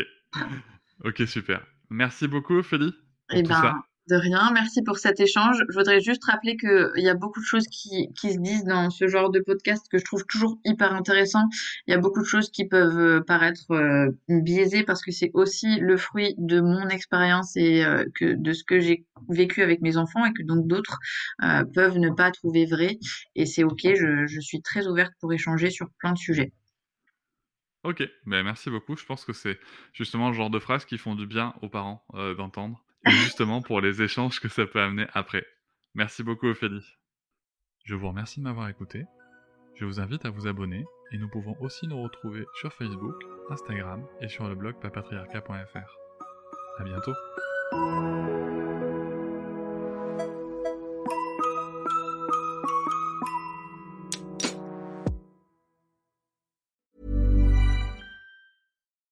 [1.04, 1.66] Ok, super.
[1.90, 2.92] Merci beaucoup, Ophélie.
[3.28, 3.74] Pour eh ben, ça.
[4.06, 5.56] De rien, merci pour cet échange.
[5.70, 8.90] Je voudrais juste rappeler qu'il y a beaucoup de choses qui, qui se disent dans
[8.90, 11.48] ce genre de podcast que je trouve toujours hyper intéressant.
[11.86, 15.30] Il y a beaucoup de choses qui peuvent euh, paraître euh, biaisées parce que c'est
[15.32, 19.96] aussi le fruit de mon expérience et euh, de ce que j'ai vécu avec mes
[19.96, 20.98] enfants et que donc d'autres
[21.72, 22.98] peuvent ne pas trouver vrai.
[23.36, 26.52] Et c'est ok, je, je suis très ouverte pour échanger sur plein de sujets.
[27.84, 28.96] Ok, ben merci beaucoup.
[28.96, 29.58] Je pense que c'est
[29.94, 32.04] justement le genre de phrases qui font du bien aux parents
[32.36, 35.46] d'entendre justement pour les échanges que ça peut amener après.
[35.94, 36.84] Merci beaucoup Ophélie.
[37.84, 39.04] Je vous remercie de m'avoir écouté.
[39.76, 43.14] Je vous invite à vous abonner et nous pouvons aussi nous retrouver sur Facebook,
[43.50, 45.98] Instagram et sur le blog papatriarca.fr.
[46.78, 47.14] À bientôt.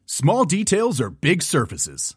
[0.07, 2.17] Small details are big surfaces.